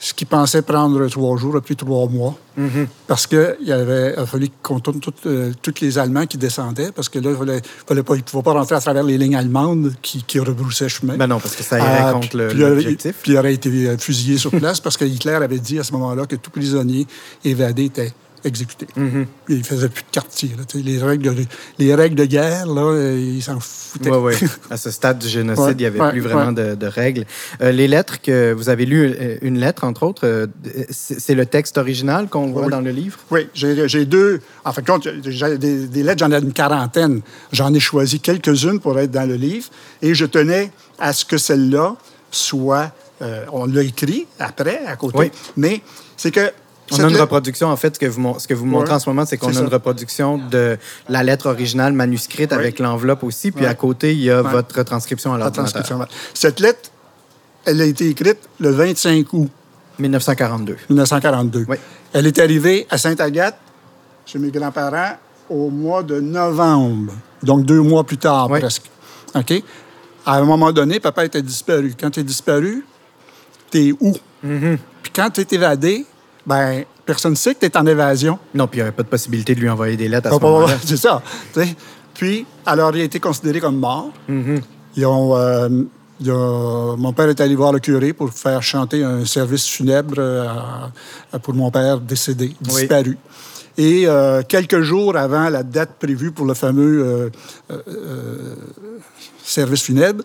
Ce 0.00 0.14
qu'il 0.14 0.26
pensait 0.28 0.62
prendre 0.62 1.08
trois 1.08 1.36
jours 1.36 1.56
a 1.56 1.60
pris 1.60 1.74
trois 1.76 2.08
mois, 2.08 2.36
Mm-hmm. 2.58 2.86
parce 3.06 3.28
qu'il 3.28 3.72
avait 3.72 4.14
il 4.16 4.20
a 4.20 4.26
fallu 4.26 4.48
qu'on 4.64 4.80
tourne 4.80 4.98
euh, 5.26 5.52
tous 5.62 5.74
les 5.80 5.96
Allemands 5.96 6.26
qui 6.26 6.36
descendaient, 6.38 6.90
parce 6.90 7.08
que 7.08 7.20
là, 7.20 7.30
il 7.30 7.36
fallait, 7.36 7.62
fallait 7.86 8.02
pas, 8.02 8.14
il 8.16 8.18
ne 8.18 8.22
pouvait 8.24 8.42
pas 8.42 8.52
rentrer 8.52 8.74
à 8.74 8.80
travers 8.80 9.04
les 9.04 9.16
lignes 9.16 9.36
allemandes 9.36 9.92
qui, 10.02 10.24
qui 10.24 10.40
rebroussaient 10.40 10.88
chemin. 10.88 11.16
Ben 11.16 11.28
non, 11.28 11.38
parce 11.38 11.54
que 11.54 11.62
ça 11.62 11.78
irait 11.78 11.98
Ah, 12.00 12.12
contre 12.14 12.28
puis 12.30 12.40
aurait- 12.40 12.54
l'objectif. 12.54 13.14
Puis 13.22 13.30
il 13.32 13.38
aurait 13.38 13.54
été 13.54 13.68
euh, 13.86 13.96
fusillé 13.96 14.38
sur 14.38 14.50
place 14.50 14.80
parce 14.80 14.96
que 14.96 15.04
Hitler 15.04 15.34
avait 15.34 15.60
dit 15.60 15.78
à 15.78 15.84
ce 15.84 15.92
moment-là 15.92 16.26
que 16.26 16.34
tout 16.34 16.50
prisonnier 16.50 17.06
évadé 17.44 17.84
était 17.84 18.12
exécuté. 18.44 18.86
Mm-hmm. 18.96 19.26
Il 19.48 19.58
ne 19.58 19.62
faisait 19.62 19.88
plus 19.88 20.02
de 20.02 20.10
quartier. 20.10 20.50
là. 20.56 20.64
Les 20.74 20.98
règles, 21.02 21.34
de, 21.34 21.44
les 21.78 21.94
règles 21.94 22.14
de 22.16 22.24
guerre, 22.24 22.66
là, 22.66 22.82
euh, 22.82 23.16
ils 23.18 23.42
s'en 23.42 23.58
foutaient. 23.60 24.10
Oui, 24.10 24.34
oui. 24.40 24.48
À 24.70 24.76
ce 24.76 24.90
stade 24.90 25.18
du 25.18 25.28
génocide, 25.28 25.64
Ouais, 25.64 25.72
il 25.72 25.76
n'y 25.78 25.86
avait 25.86 26.00
ouais, 26.00 26.10
plus 26.10 26.20
vraiment 26.20 26.52
de, 26.52 26.74
de 26.74 26.86
règles. 26.86 27.24
Euh, 27.60 27.72
les 27.72 27.88
lettres 27.88 28.20
que 28.20 28.52
vous 28.52 28.68
avez 28.68 28.86
lues, 28.86 29.14
euh, 29.20 29.36
une 29.42 29.58
lettre, 29.58 29.84
entre 29.84 30.02
autres, 30.04 30.26
euh, 30.26 30.46
c'est 30.90 31.34
le 31.34 31.46
texte 31.46 31.78
original 31.78 32.28
qu'on 32.28 32.48
voit 32.52 32.64
Oui. 32.64 32.70
dans 32.70 32.80
le 32.80 32.90
livre? 32.90 33.18
Oui, 33.30 33.48
j'ai 33.54 34.04
deux. 34.04 34.40
En 34.64 34.70
de 34.72 34.80
compte, 34.80 35.08
des, 35.08 35.86
des 35.86 36.02
lettres, 36.02 36.18
j'en 36.24 36.32
ai 36.32 36.38
une 36.38 36.52
quarantaine. 36.52 37.20
J'en 37.52 37.72
ai 37.74 37.80
choisi 37.80 38.20
quelques-unes 38.20 38.80
pour 38.80 38.98
être 38.98 39.10
dans 39.10 39.28
le 39.28 39.34
livre. 39.34 39.68
Et 40.02 40.14
je 40.14 40.24
tenais 40.26 40.70
à 40.98 41.12
ce 41.12 41.24
que 41.24 41.38
celle-là 41.38 41.96
soit. 42.30 42.92
euh, 43.22 43.44
on 43.52 43.66
l'a 43.66 43.82
écrit 43.82 44.26
après, 44.38 44.80
à 44.86 44.94
côté. 44.96 45.18
Oui. 45.18 45.30
Mais 45.56 45.80
c'est 46.16 46.30
que. 46.30 46.52
On 46.90 47.00
a 47.04 47.08
une 47.08 47.16
reproduction, 47.16 47.68
en 47.68 47.76
fait, 47.76 47.94
ce 47.94 47.98
que 48.00 48.06
vous, 48.06 48.34
ce 48.38 48.46
que 48.48 48.54
vous 48.54 48.64
montrez 48.66 48.88
Ouais, 48.90 48.94
en 48.94 48.98
ce 48.98 49.08
moment, 49.10 49.24
c'est 49.26 49.36
qu'on 49.36 49.54
a 49.54 49.60
une 49.60 49.66
reproduction 49.68 50.38
de 50.38 50.78
la 51.08 51.22
lettre 51.22 51.46
originale 51.48 51.92
manuscrite 51.92 52.52
avec 52.52 52.78
l'enveloppe 52.78 53.22
aussi, 53.24 53.50
puis 53.52 53.64
Ouais. 53.64 53.70
à 53.70 53.74
côté, 53.74 54.12
il 54.12 54.20
y 54.22 54.30
a 54.30 54.42
votre 54.42 54.82
transcription 54.82 55.32
à 55.34 55.38
la 55.38 55.44
l'ordinateur. 55.46 55.82
transcription. 55.82 56.06
Cette 56.34 56.60
lettre, 56.60 56.90
elle 57.64 57.80
a 57.80 57.84
été 57.84 58.08
écrite 58.08 58.38
le 58.60 58.70
25 58.70 59.32
août 59.32 59.50
1942. 59.98 60.76
1942. 60.88 61.66
Oui. 61.68 61.76
Elle 62.12 62.26
est 62.26 62.38
arrivée 62.38 62.86
à 62.90 62.96
Sainte-Agathe, 62.98 63.58
chez 64.24 64.38
mes 64.38 64.50
grands-parents, 64.50 65.16
au 65.50 65.70
mois 65.70 66.02
de 66.02 66.20
novembre. 66.20 67.12
Donc, 67.42 67.64
deux 67.64 67.80
mois 67.80 68.04
plus 68.04 68.18
tard, 68.18 68.50
Oui. 68.50 68.60
presque. 68.60 68.84
OK? 69.34 69.62
À 70.24 70.36
un 70.36 70.44
moment 70.44 70.72
donné, 70.72 71.00
papa 71.00 71.24
était 71.24 71.42
disparu. 71.42 71.94
Quand 71.98 72.10
tu 72.10 72.20
es 72.20 72.24
disparu, 72.24 72.84
t'es 73.70 73.92
où? 74.00 74.14
Mm-hmm. 74.44 74.78
Puis 75.02 75.12
quand 75.14 75.30
tu 75.30 75.40
es 75.40 75.46
évadé, 75.52 76.04
ben 76.46 76.84
personne 77.04 77.32
ne 77.32 77.36
sait 77.36 77.54
que 77.54 77.60
tu 77.60 77.66
es 77.66 77.76
en 77.76 77.86
évasion. 77.86 78.38
Non, 78.54 78.66
puis 78.66 78.78
il 78.78 78.82
n'y 78.82 78.88
avait 78.88 78.96
pas 78.96 79.02
de 79.02 79.08
possibilité 79.08 79.54
de 79.54 79.60
lui 79.60 79.68
envoyer 79.68 79.96
des 79.96 80.08
lettres 80.08 80.28
à 80.28 80.36
ce 80.36 80.40
moment-là. 80.40 80.76
C'est 80.84 80.96
ça. 80.96 81.22
Puis, 82.14 82.46
alors, 82.66 82.94
il 82.96 83.02
a 83.02 83.04
été 83.04 83.20
considéré 83.20 83.60
comme 83.60 83.78
mort. 83.78 84.10
Mm-hmm. 84.28 84.62
Ils 84.96 85.06
ont, 85.06 85.36
euh, 85.36 85.68
mon 86.96 87.12
père 87.12 87.28
est 87.28 87.40
allé 87.40 87.54
voir 87.54 87.72
le 87.72 87.78
curé 87.78 88.12
pour 88.12 88.32
faire 88.32 88.62
chanter 88.62 89.04
un 89.04 89.24
service 89.24 89.66
funèbre 89.66 90.14
euh, 90.18 90.48
pour 91.42 91.54
mon 91.54 91.70
père 91.70 92.00
décédé, 92.00 92.54
disparu. 92.60 93.16
Et 93.78 94.08
euh, 94.08 94.42
quelques 94.42 94.80
jours 94.80 95.16
avant 95.16 95.48
la 95.48 95.62
date 95.62 95.90
prévue 96.00 96.32
pour 96.32 96.46
le 96.46 96.54
fameux 96.54 97.00
euh, 97.00 97.30
euh, 97.70 97.82
euh, 97.86 98.56
service 99.44 99.82
funèbre, 99.82 100.24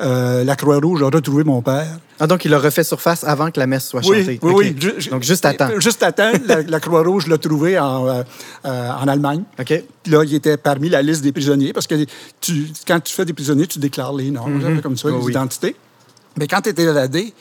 euh, 0.00 0.42
la 0.44 0.56
Croix-Rouge 0.56 1.02
a 1.02 1.06
retrouvé 1.06 1.44
mon 1.44 1.60
père. 1.62 1.98
Ah, 2.18 2.26
donc 2.26 2.44
il 2.44 2.54
a 2.54 2.58
refait 2.58 2.84
surface 2.84 3.24
avant 3.24 3.50
que 3.50 3.58
la 3.60 3.66
messe 3.66 3.88
soit 3.88 4.02
chantée. 4.02 4.38
Oui, 4.42 4.74
oui, 4.74 5.08
Donc 5.10 5.22
juste 5.22 5.44
à 5.44 5.54
temps. 5.54 5.68
Juste 5.80 6.02
à 6.02 6.12
temps. 6.12 6.32
La, 6.46 6.62
la 6.62 6.80
Croix-Rouge 6.80 7.26
l'a 7.26 7.38
trouvé 7.38 7.78
en, 7.78 8.06
euh, 8.08 8.22
euh, 8.64 8.90
en 8.90 9.08
Allemagne. 9.08 9.42
OK. 9.58 9.66
Puis 10.02 10.12
Là, 10.12 10.24
il 10.24 10.34
était 10.34 10.56
parmi 10.56 10.88
la 10.88 11.02
liste 11.02 11.22
des 11.22 11.32
prisonniers 11.32 11.72
parce 11.72 11.86
que 11.86 11.94
tu, 12.40 12.68
quand 12.86 13.00
tu 13.00 13.12
fais 13.14 13.24
des 13.24 13.32
prisonniers, 13.32 13.66
tu 13.66 13.78
déclares 13.78 14.14
les 14.14 14.30
noms, 14.30 14.46
là, 14.58 14.80
comme 14.82 14.96
ça, 14.96 15.08
Oh, 15.10 15.18
les 15.18 15.24
oui. 15.24 15.32
identités. 15.32 15.76
Mais 16.38 16.46
quand 16.46 16.62
tu 16.62 16.70
es 16.70 16.82
évadé, 16.82 17.34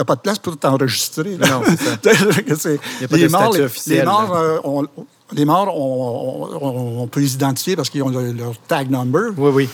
tu 0.00 0.02
n'as 0.02 0.04
pas 0.06 0.16
de 0.16 0.20
place 0.20 0.38
pour 0.38 0.56
t'enregistrer. 0.56 1.36
Non, 1.40 1.62
c'est 1.66 1.78
ça. 1.78 1.96
C'est- 2.58 2.80
Il 2.98 3.02
y 3.02 3.04
a 3.04 3.08
pas 3.08 3.16
les 3.16 3.22
de 3.26 3.28
morts, 3.28 3.40
statut 3.42 3.58
les- 3.58 3.64
officiel, 3.64 3.98
Les 3.98 4.04
morts, 4.04 4.34
euh, 4.36 4.58
on, 4.64 4.84
les 5.32 5.44
morts, 5.44 5.76
on, 5.76 6.48
on- 6.66 7.02
on 7.02 7.06
peut 7.06 7.20
les 7.20 7.34
identifier 7.34 7.76
parce 7.76 7.90
qu'ils 7.90 8.02
ont 8.02 8.08
le- 8.08 8.32
leur 8.32 8.52
tag 8.66 8.90
number. 8.90 9.30
Oui, 9.36 9.50
oui. 9.54 9.68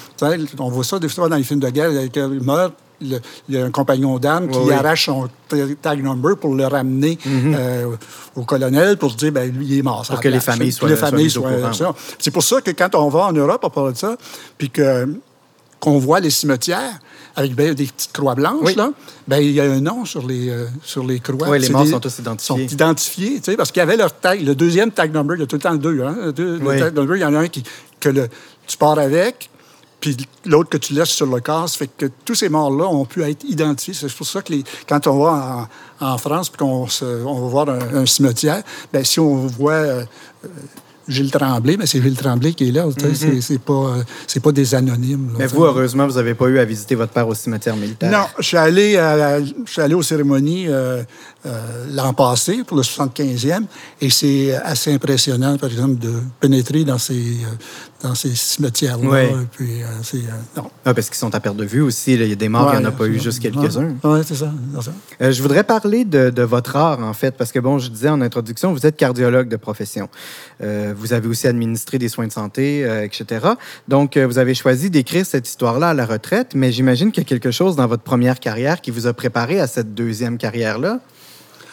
On 0.58 0.68
voit 0.68 0.84
ça 0.84 0.98
des 0.98 1.08
fois 1.08 1.28
dans 1.28 1.36
les 1.36 1.44
films 1.44 1.60
de 1.60 1.68
guerre. 1.70 1.90
Il 2.98 3.20
y 3.50 3.58
a 3.58 3.64
un 3.64 3.70
compagnon 3.70 4.18
d'armes 4.18 4.48
qui 4.48 4.58
Oui, 4.58 4.64
oui. 4.68 4.72
arrache 4.72 5.04
son 5.06 5.28
tag 5.82 6.02
number 6.02 6.34
pour 6.38 6.54
le 6.54 6.66
ramener 6.66 7.18
euh, 7.26 7.94
au 8.34 8.42
colonel 8.44 8.96
pour 8.96 9.14
dire 9.14 9.32
ben 9.32 9.52
lui 9.52 9.66
il 9.66 9.78
est 9.78 9.82
mort. 9.82 10.02
Mm-hmm. 10.02 10.08
Pour 10.12 10.20
que 10.20 10.28
les 10.28 10.40
familles 10.40 10.72
soient- 10.72 10.88
les 10.88 10.96
familles 10.96 11.30
soient-. 11.30 11.94
C'est 12.18 12.30
pour 12.30 12.42
ça 12.42 12.60
que 12.62 12.70
quand 12.70 12.94
on 12.94 13.08
va 13.10 13.26
en 13.26 13.32
Europe 13.32 13.62
à 13.64 13.70
parler 13.70 13.92
de 13.92 13.98
ça, 13.98 14.16
puis 14.58 14.70
que 14.70 15.06
qu'on 15.86 15.98
voit 16.00 16.18
les 16.18 16.30
cimetières 16.30 16.98
avec 17.36 17.54
ben, 17.54 17.72
des 17.72 17.84
petites 17.86 18.12
croix 18.12 18.34
blanches 18.34 18.58
Oui. 18.64 18.74
là, 18.74 18.90
ben 19.28 19.38
il 19.38 19.52
y 19.52 19.60
a 19.60 19.64
un 19.70 19.80
nom 19.80 20.04
sur 20.04 20.26
les 20.26 20.48
euh, 20.50 20.66
sur 20.82 21.06
les 21.06 21.20
croix. 21.20 21.48
Oui, 21.48 21.60
les 21.60 21.68
morts 21.68 21.84
des- 21.84 21.90
sont 21.92 22.00
tous 22.00 22.18
identifiés. 22.18 22.66
Sont 22.68 22.74
identifiés, 22.74 23.34
tu 23.36 23.44
sais, 23.52 23.56
parce 23.56 23.70
qu'il 23.70 23.78
y 23.78 23.82
avait 23.84 23.96
leur 23.96 24.12
tag, 24.18 24.42
le 24.44 24.56
deuxième 24.56 24.90
tag 24.90 25.14
number, 25.14 25.36
il 25.36 25.40
y 25.40 25.42
a 25.44 25.46
tout 25.46 25.54
le 25.54 25.62
temps 25.62 25.76
deux, 25.76 26.02
hein, 26.02 26.16
le 26.24 26.32
deux- 26.32 26.58
le 26.58 26.66
Oui. 26.66 26.78
tag 26.80 26.92
number, 26.96 27.16
il 27.16 27.20
y 27.20 27.24
en 27.24 27.34
a 27.34 27.38
un 27.38 27.46
qui 27.48 27.62
que 28.00 28.08
le, 28.08 28.28
tu 28.66 28.76
pars 28.76 28.98
avec, 28.98 29.48
puis 30.00 30.16
l'autre 30.44 30.70
que 30.70 30.76
tu 30.76 30.92
laisses 30.92 31.10
sur 31.10 31.26
le 31.26 31.40
corps. 31.40 31.68
Ça 31.68 31.78
fait 31.78 31.90
que 31.96 32.06
tous 32.24 32.34
ces 32.34 32.48
morts-là 32.48 32.86
ont 32.88 33.04
pu 33.04 33.22
être 33.22 33.44
identifiés. 33.44 33.94
C'est 33.94 34.12
pour 34.12 34.26
ça 34.26 34.42
que 34.42 34.52
les, 34.52 34.64
quand 34.88 35.06
on 35.06 35.18
va 35.22 35.68
en, 36.00 36.06
en 36.14 36.18
France 36.18 36.48
puis 36.50 36.58
qu'on 36.58 36.88
on 37.26 37.40
va 37.42 37.48
voir 37.48 37.68
un, 37.68 37.98
un 38.02 38.06
cimetière, 38.06 38.62
ben 38.92 39.04
si 39.04 39.20
on 39.20 39.36
voit 39.46 39.72
euh, 39.74 40.04
Gilles 41.08 41.30
Tremblay, 41.30 41.76
mais 41.76 41.86
c'est 41.86 42.00
Gilles 42.02 42.16
Tremblay 42.16 42.52
qui 42.52 42.68
est 42.68 42.72
là. 42.72 42.86
sais, 43.14 43.40
c'est- 43.40 43.58
pas, 43.58 43.72
euh, 43.72 44.02
pas 44.40 44.52
des 44.52 44.74
anonymes. 44.74 45.28
là. 45.32 45.38
Mais 45.38 45.46
vous, 45.46 45.64
heureusement, 45.64 46.06
vous 46.06 46.14
n'avez 46.16 46.34
pas 46.34 46.46
eu 46.46 46.58
à 46.58 46.64
visiter 46.64 46.94
votre 46.94 47.12
père 47.12 47.28
au 47.28 47.34
cimetière 47.34 47.76
militaire. 47.76 48.10
Non, 48.10 48.26
je 48.38 48.44
suis 48.44 48.56
allé, 48.56 48.96
à- 48.96 49.40
je 49.40 49.52
suis 49.66 49.80
allé 49.82 49.94
aux 49.94 50.02
cérémonies 50.02 50.66
euh, 50.68 51.02
euh, 51.46 51.86
l'an 51.92 52.12
passé 52.12 52.62
pour 52.66 52.76
le 52.76 52.82
75e 52.82 53.62
et 54.00 54.10
c'est 54.10 54.54
assez 54.56 54.92
impressionnant, 54.92 55.56
par 55.56 55.70
exemple, 55.70 55.96
de 55.98 56.12
pénétrer 56.40 56.84
dans 56.84 56.98
ces, 56.98 57.14
euh, 57.14 58.02
dans 58.02 58.14
ces 58.14 58.34
cimetières-là. 58.34 59.08
Ouais. 59.08 59.32
Puis, 59.52 59.82
euh, 59.82 59.86
non. 60.56 60.70
Ah, 60.84 60.92
parce 60.92 61.06
qu'ils 61.08 61.16
sont 61.16 61.34
à 61.34 61.40
perte 61.40 61.56
de 61.56 61.64
vue 61.64 61.80
aussi. 61.82 62.16
là. 62.16 62.24
Il 62.24 62.30
y 62.30 62.32
a 62.32 62.36
des 62.36 62.48
morts, 62.48 62.70
il 62.74 62.78
n'y 62.80 62.84
en 62.84 62.88
a 62.88 62.90
Ouais, 62.90 62.96
pas 62.96 63.06
eu 63.06 63.20
juste 63.20 63.40
quelques-uns. 63.40 63.94
Oui, 64.04 64.20
c'est 64.26 64.34
ça. 64.34 64.52
c'est 64.74 64.82
ça. 64.84 64.92
Euh, 65.22 65.32
je 65.32 65.40
voudrais 65.42 65.64
parler 65.64 66.04
de, 66.04 66.30
de 66.30 66.42
votre 66.42 66.76
art, 66.76 67.00
en 67.00 67.12
fait, 67.14 67.36
parce 67.36 67.52
que, 67.52 67.58
bon, 67.58 67.78
je 67.78 67.88
disais 67.90 68.08
en 68.08 68.20
introduction, 68.20 68.72
vous 68.72 68.84
êtes 68.86 68.96
cardiologue 68.96 69.48
de 69.48 69.56
profession. 69.56 70.08
Vous 70.60 71.12
avez 71.12 71.28
aussi 71.28 71.46
administré 71.46 71.98
des 71.98 72.08
soins 72.08 72.26
de 72.26 72.32
santé, 72.32 72.80
etc. 73.04 73.46
Donc, 73.88 74.16
vous 74.16 74.38
avez 74.38 74.54
choisi 74.54 74.90
d'écrire 74.90 75.26
cette 75.26 75.46
histoire-là 75.48 75.90
à 75.90 75.94
la 75.94 76.06
retraite, 76.06 76.52
mais 76.54 76.72
j'imagine 76.72 77.12
qu'il 77.12 77.22
y 77.22 77.26
a 77.26 77.28
quelque 77.28 77.50
chose 77.50 77.76
dans 77.76 77.86
votre 77.86 78.02
première 78.02 78.40
carrière 78.40 78.80
qui 78.80 78.90
vous 78.90 79.06
a 79.06 79.12
préparé 79.12 79.60
à 79.60 79.66
cette 79.66 79.94
deuxième 79.94 80.38
carrière-là. 80.38 81.00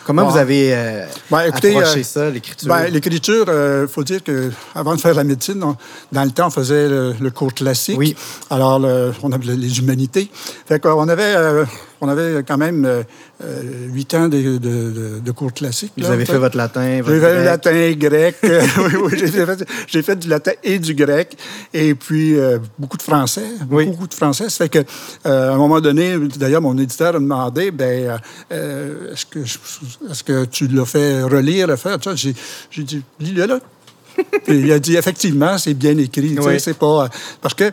Comment 0.05 0.25
vous 0.29 0.37
avez 0.37 0.73
euh, 0.73 1.05
Ben, 1.31 1.41
écoutez, 1.47 1.75
approché 1.77 1.99
euh, 1.99 2.03
ça, 2.03 2.29
l'écriture? 2.29 2.67
Ben, 2.67 2.87
L'écriture, 2.91 3.45
il 3.47 3.87
faut 3.87 4.03
dire 4.03 4.23
que 4.23 4.51
avant 4.75 4.95
de 4.95 5.01
faire 5.01 5.13
la 5.13 5.23
médecine, 5.23 5.63
on- 5.63 5.75
dans 6.11 6.23
le 6.23 6.31
temps, 6.31 6.47
on 6.47 6.51
faisait 6.51 6.89
le, 6.89 7.13
le 7.19 7.31
cours 7.31 7.53
classique. 7.53 7.97
Oui. 7.97 8.15
Alors, 8.49 8.79
le- 8.79 9.13
on 9.23 9.31
avait 9.31 9.55
les 9.55 9.79
humanités. 9.79 10.29
Fait 10.67 10.79
qu'on 10.79 11.07
avait, 11.07 11.35
euh, 11.35 11.65
on 12.03 12.09
avait 12.09 12.43
quand 12.43 12.57
même 12.57 12.83
euh, 12.85 13.01
euh, 13.43 13.61
huit 13.87 14.13
ans 14.13 14.27
de, 14.27 14.37
de- 14.37 14.57
de- 14.57 15.19
de 15.23 15.31
cours 15.31 15.53
classiques. 15.53 15.93
vous 15.95 16.03
là. 16.03 16.11
avez 16.11 16.25
fait 16.25 16.37
votre 16.37 16.57
latin, 16.57 17.01
votre 17.01 17.13
J'ai 17.15 17.21
fait 17.21 17.35
le 17.37 17.43
latin, 17.45 17.91
grec. 17.93 18.35
oui, 18.43 18.95
oui, 19.03 19.11
j'ai 19.17 19.27
fait, 19.27 19.65
j'ai 19.87 20.01
fait 20.01 20.15
du 20.17 20.27
latin 20.27 20.51
et 20.63 20.79
du 20.79 20.93
grec. 20.93 21.37
Et 21.73 21.95
puis, 21.95 22.37
euh, 22.37 22.59
beaucoup 22.77 22.97
de 22.97 23.01
français. 23.01 23.45
Oui. 23.71 23.85
Beaucoup 23.85 24.07
de 24.07 24.13
français. 24.13 24.49
Ça 24.49 24.65
fait 24.65 24.69
que, 24.69 24.79
euh, 25.25 25.51
à 25.51 25.53
un 25.53 25.57
moment 25.57 25.79
donné, 25.79 26.17
d'ailleurs, 26.37 26.61
mon 26.61 26.77
éditeur 26.77 27.15
a 27.15 27.19
demandé, 27.19 27.71
ben, 27.71 28.19
euh, 28.51 29.13
est-ce 29.13 30.23
que, 30.23 30.45
tu 30.45 30.67
l'as 30.67 30.85
fait 30.85 31.23
relire, 31.23 31.69
refaire? 31.69 31.97
J'ai, 32.15 32.35
j'ai 32.69 32.83
dit, 32.83 33.01
lis-le, 33.19 33.45
là. 33.45 33.59
Il 34.47 34.71
a 34.71 34.77
dit, 34.77 34.95
effectivement, 34.95 35.57
c'est 35.57 35.73
bien 35.73 35.97
écrit. 35.97 36.37
Oui. 36.37 36.59
C'est 36.59 36.77
pas... 36.77 37.09
Parce 37.41 37.53
que 37.55 37.71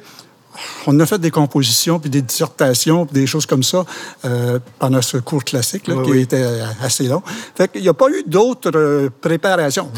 on 0.86 0.98
a 1.00 1.06
fait 1.06 1.18
des 1.18 1.30
compositions, 1.30 1.98
puis 1.98 2.10
des 2.10 2.22
dissertations, 2.22 3.06
puis 3.06 3.14
des 3.14 3.26
choses 3.26 3.46
comme 3.46 3.62
ça 3.62 3.84
euh, 4.24 4.58
pendant 4.78 5.02
ce 5.02 5.16
cours 5.18 5.44
classique, 5.44 5.86
là, 5.86 5.96
Oui, 5.96 6.04
qui 6.04 6.10
oui. 6.12 6.20
était 6.20 6.42
euh, 6.42 6.64
assez 6.82 7.04
long. 7.04 7.22
Fait 7.54 7.70
qu'il 7.70 7.82
n'y 7.82 7.88
a 7.88 7.94
pas 7.94 8.08
eu 8.08 8.22
d'autres 8.26 8.72
euh, 8.74 9.08
préparations. 9.20 9.90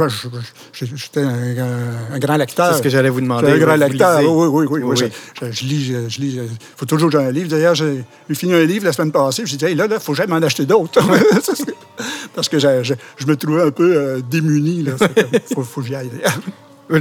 J'étais 0.72 1.22
un, 1.22 2.18
grand 2.18 2.36
lecteur. 2.36 2.70
C'est 2.72 2.78
ce 2.78 2.82
que 2.82 2.88
j'allais 2.88 3.10
vous 3.10 3.20
demander. 3.20 3.52
Un 3.52 3.58
grand 3.58 3.76
lecteur. 3.76 4.20
Oui, 4.20 4.66
oui, 4.66 4.66
oui. 4.70 4.82
oui, 4.82 5.10
Je, 5.50 5.64
lis, 5.64 5.84
je, 5.84 6.08
je 6.08 6.20
lis. 6.20 6.36
Il 6.36 6.48
faut 6.76 6.86
toujours 6.86 7.10
que 7.10 7.18
j'ai 7.18 7.24
un 7.24 7.30
livre. 7.30 7.48
D'ailleurs, 7.48 7.74
j'ai 7.74 8.04
fini 8.32 8.54
un 8.54 8.64
livre 8.64 8.84
la 8.84 8.92
semaine 8.92 9.12
passée. 9.12 9.38
Je 9.38 9.42
me 9.42 9.46
suis 9.48 9.56
dit, 9.56 9.64
hey, 9.64 9.74
là, 9.74 9.86
il 9.90 10.00
faut 10.00 10.14
jamais 10.14 10.38
m'en 10.38 10.44
acheter 10.44 10.66
d'autres. 10.66 11.00
Parce 12.34 12.48
que 12.48 12.58
je, 12.58 12.94
me 13.26 13.36
trouvais 13.36 13.62
un 13.62 13.70
peu 13.70 13.96
euh, 13.96 14.20
démuni. 14.20 14.84
Il 14.86 15.54
faut, 15.54 15.62
faut 15.62 15.80
que 15.80 15.86
j'y 15.86 15.94
aille. 15.94 16.10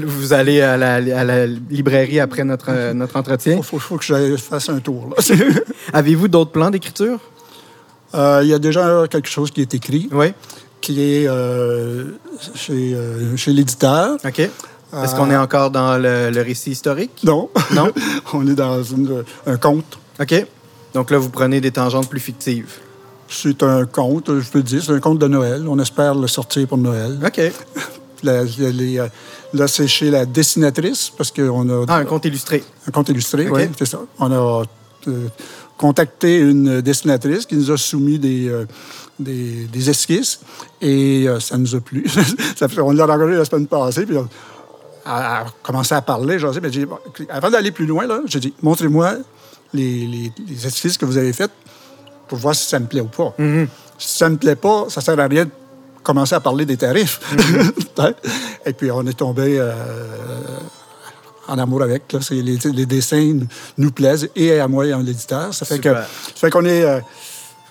Vous 0.05 0.33
allez 0.33 0.61
à 0.61 0.77
la, 0.77 0.95
à 0.95 1.23
la 1.23 1.45
librairie 1.47 2.19
après 2.19 2.43
notre, 2.43 2.67
euh, 2.69 2.93
notre 2.93 3.15
entretien? 3.17 3.57
Il 3.57 3.63
faut, 3.63 3.79
faut 3.79 3.97
que 3.97 4.05
je 4.05 4.35
fasse 4.37 4.69
un 4.69 4.79
tour. 4.79 5.13
Avez-vous 5.93 6.27
d'autres 6.27 6.51
plans 6.51 6.69
d'écriture? 6.69 7.19
Euh, 8.15 8.39
Il 8.43 8.49
y 8.49 8.53
a 8.53 8.59
déjà 8.59 9.03
quelque 9.09 9.29
chose 9.29 9.51
qui 9.51 9.61
est 9.61 9.73
écrit, 9.73 10.07
Oui. 10.11 10.33
qui 10.81 11.01
est 11.01 11.27
euh, 11.27 12.11
chez, 12.55 12.93
euh, 12.93 13.35
chez 13.37 13.51
l'éditeur. 13.53 14.17
OK. 14.25 14.39
Est-ce 14.39 15.15
qu'on 15.15 15.31
est 15.31 15.37
encore 15.37 15.71
dans 15.71 15.97
le, 15.97 16.29
le 16.31 16.41
récit 16.41 16.71
historique? 16.71 17.21
Non. 17.23 17.49
Non? 17.73 17.91
On 18.33 18.45
est 18.45 18.55
dans 18.55 18.83
une- 18.83 19.23
un 19.45 19.55
conte. 19.57 19.97
OK. 20.19 20.45
Donc 20.93 21.11
là, 21.11 21.17
vous 21.17 21.29
prenez 21.29 21.61
des 21.61 21.71
tangentes 21.71 22.09
plus 22.09 22.19
fictives. 22.19 22.73
C'est 23.29 23.63
un 23.63 23.85
conte, 23.85 24.27
je 24.41 24.49
peux 24.49 24.57
le 24.59 24.63
dire, 24.65 24.83
c'est 24.83 24.91
un 24.91 24.99
conte 24.99 25.19
de 25.19 25.27
Noël. 25.29 25.65
On 25.69 25.79
espère 25.79 26.13
le 26.15 26.27
sortir 26.27 26.67
pour 26.67 26.77
Noël. 26.77 27.17
OK. 27.25 27.41
La- 28.23 28.43
les, 28.43 28.99
euh, 28.99 29.07
là, 29.53 29.67
c'est 29.67 29.87
chez 29.87 30.09
la 30.11 30.25
dessinatrice, 30.25 31.11
parce 31.17 31.31
qu'on 31.31 31.67
a 31.69 31.85
Ah, 31.87 31.95
un 31.97 32.05
conte 32.05 32.25
illustré. 32.25 32.63
un 32.87 32.91
conte 32.91 33.09
illustré, 33.09 33.49
oui, 33.49 33.63
c'est 33.77 33.85
ça. 33.87 33.99
On 34.19 34.31
a 34.31 34.63
euh, 35.07 35.27
contacté 35.77 36.37
une 36.39 36.81
dessinatrice 36.81 37.45
qui 37.45 37.55
nous 37.55 37.71
a 37.71 37.77
soumis 37.77 38.19
des, 38.19 38.47
euh, 38.47 38.65
des, 39.19 39.65
des 39.65 39.89
esquisses 39.89 40.39
et 40.81 41.25
euh, 41.27 41.39
ça 41.39 41.57
nous 41.57 41.75
a 41.75 41.79
plu. 41.79 42.05
On 42.77 42.91
l'a 42.91 43.05
rencontrée 43.05 43.35
la 43.37 43.45
semaine 43.45 43.67
passée, 43.67 44.05
puis 44.05 44.15
on 44.17 44.27
a, 45.05 45.45
commencé 45.63 45.95
à 45.95 46.01
parler. 46.01 46.37
J'ai 46.37 46.49
dit, 46.51 46.59
mais 46.61 46.69
dit, 46.69 46.85
avant 47.29 47.49
d'aller 47.49 47.71
plus 47.71 47.87
loin, 47.87 48.05
là, 48.05 48.19
j'ai 48.25 48.39
dit, 48.39 48.53
montrez-moi 48.61 49.15
les, 49.73 50.05
les- 50.05 50.31
les 50.47 50.67
esquisses 50.67 50.97
que 50.97 51.05
vous 51.05 51.17
avez 51.17 51.33
faites 51.33 51.51
pour 52.27 52.37
voir 52.37 52.53
si 52.53 52.67
ça 52.67 52.79
me 52.79 52.85
plaît 52.85 53.01
ou 53.01 53.05
pas. 53.07 53.33
Mm-hmm. 53.39 53.67
Si 53.97 54.17
ça 54.17 54.29
me 54.29 54.37
plaît 54.37 54.55
pas, 54.55 54.85
ça 54.89 55.01
sert 55.01 55.19
à 55.19 55.25
rien 55.27 55.45
de 55.45 55.51
commencer 56.03 56.35
à 56.35 56.39
parler 56.39 56.65
des 56.65 56.77
tarifs. 56.77 57.19
Mm-hmm. 57.35 58.13
et 58.65 58.73
puis, 58.73 58.91
on 58.91 59.05
est 59.05 59.17
tombé... 59.17 59.57
euh, 59.59 59.71
en 61.47 61.57
amour 61.57 61.81
avec. 61.83 62.11
Là. 62.13 62.19
C'est- 62.21 62.35
Les, 62.35 62.57
les 62.71 62.85
dessins 62.85 63.39
nous 63.77 63.91
plaisent, 63.91 64.29
et 64.35 64.59
à 64.59 64.67
moi 64.67 64.85
et 64.85 64.91
à 64.93 64.97
l'éditeur. 64.99 65.53
Ça 65.53 65.65
fait 65.65 65.79
que, 65.79 65.89
Super. 65.89 66.03
ça 66.03 66.33
fait 66.35 66.49
qu'on 66.49 66.65
est... 66.65 66.83
euh, 66.83 66.99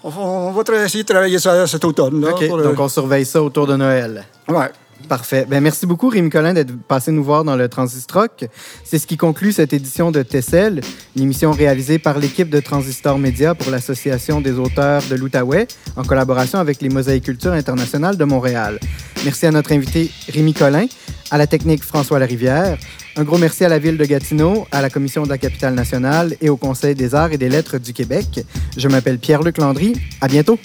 on, 0.04 0.10
on 0.10 0.52
va 0.52 0.62
essayer 0.84 1.04
de 1.04 1.08
travailler 1.08 1.38
ça 1.38 1.66
cet 1.66 1.84
automne. 1.84 2.20
Là, 2.20 2.32
pour, 2.32 2.58
Donc, 2.62 2.78
on 2.78 2.88
surveille 2.88 3.24
ça 3.24 3.42
autour 3.42 3.66
de 3.66 3.76
Noël. 3.76 4.24
ouais. 4.48 4.70
Parfait. 5.08 5.44
Ben, 5.48 5.60
merci 5.60 5.86
beaucoup, 5.86 6.08
Rémi 6.08 6.30
Collin, 6.30 6.54
d'être 6.54 6.76
passé 6.86 7.10
nous 7.10 7.24
voir 7.24 7.42
dans 7.42 7.56
le 7.56 7.68
Transistrock. 7.68 8.46
C'est 8.84 8.98
ce 8.98 9.06
qui 9.06 9.16
conclut 9.16 9.52
cette 9.52 9.72
édition 9.72 10.10
de 10.10 10.22
Tessel, 10.22 10.80
une 11.16 11.22
émission 11.22 11.50
réalisée 11.50 11.98
par 11.98 12.18
l'équipe 12.18 12.48
de 12.48 12.60
Transistor 12.60 13.18
Média 13.18 13.54
pour 13.54 13.70
l'Association 13.70 14.40
des 14.40 14.52
auteurs 14.52 15.02
de 15.10 15.16
l'Outaouais, 15.16 15.66
en 15.96 16.04
collaboration 16.04 16.58
avec 16.58 16.80
les 16.80 16.88
Mosaïcultures 16.88 17.52
internationales 17.52 18.16
de 18.16 18.24
Montréal. 18.24 18.78
Merci 19.24 19.46
à 19.46 19.50
notre 19.50 19.72
invité 19.72 20.10
Rémi 20.32 20.54
Collin, 20.54 20.86
à 21.30 21.38
la 21.38 21.46
technique 21.46 21.82
François 21.82 22.18
Larivière. 22.18 22.78
Un 23.16 23.24
gros 23.24 23.38
merci 23.38 23.64
à 23.64 23.68
la 23.68 23.78
Ville 23.78 23.98
de 23.98 24.04
Gatineau, 24.04 24.66
à 24.70 24.80
la 24.80 24.90
Commission 24.90 25.24
de 25.24 25.28
la 25.28 25.38
capitale 25.38 25.74
nationale 25.74 26.36
et 26.40 26.48
au 26.48 26.56
Conseil 26.56 26.94
des 26.94 27.14
arts 27.14 27.32
et 27.32 27.38
des 27.38 27.48
lettres 27.48 27.78
du 27.78 27.92
Québec. 27.92 28.44
Je 28.76 28.88
m'appelle 28.88 29.18
Pierre-Luc 29.18 29.58
Landry. 29.58 29.94
À 30.20 30.28
bientôt. 30.28 30.58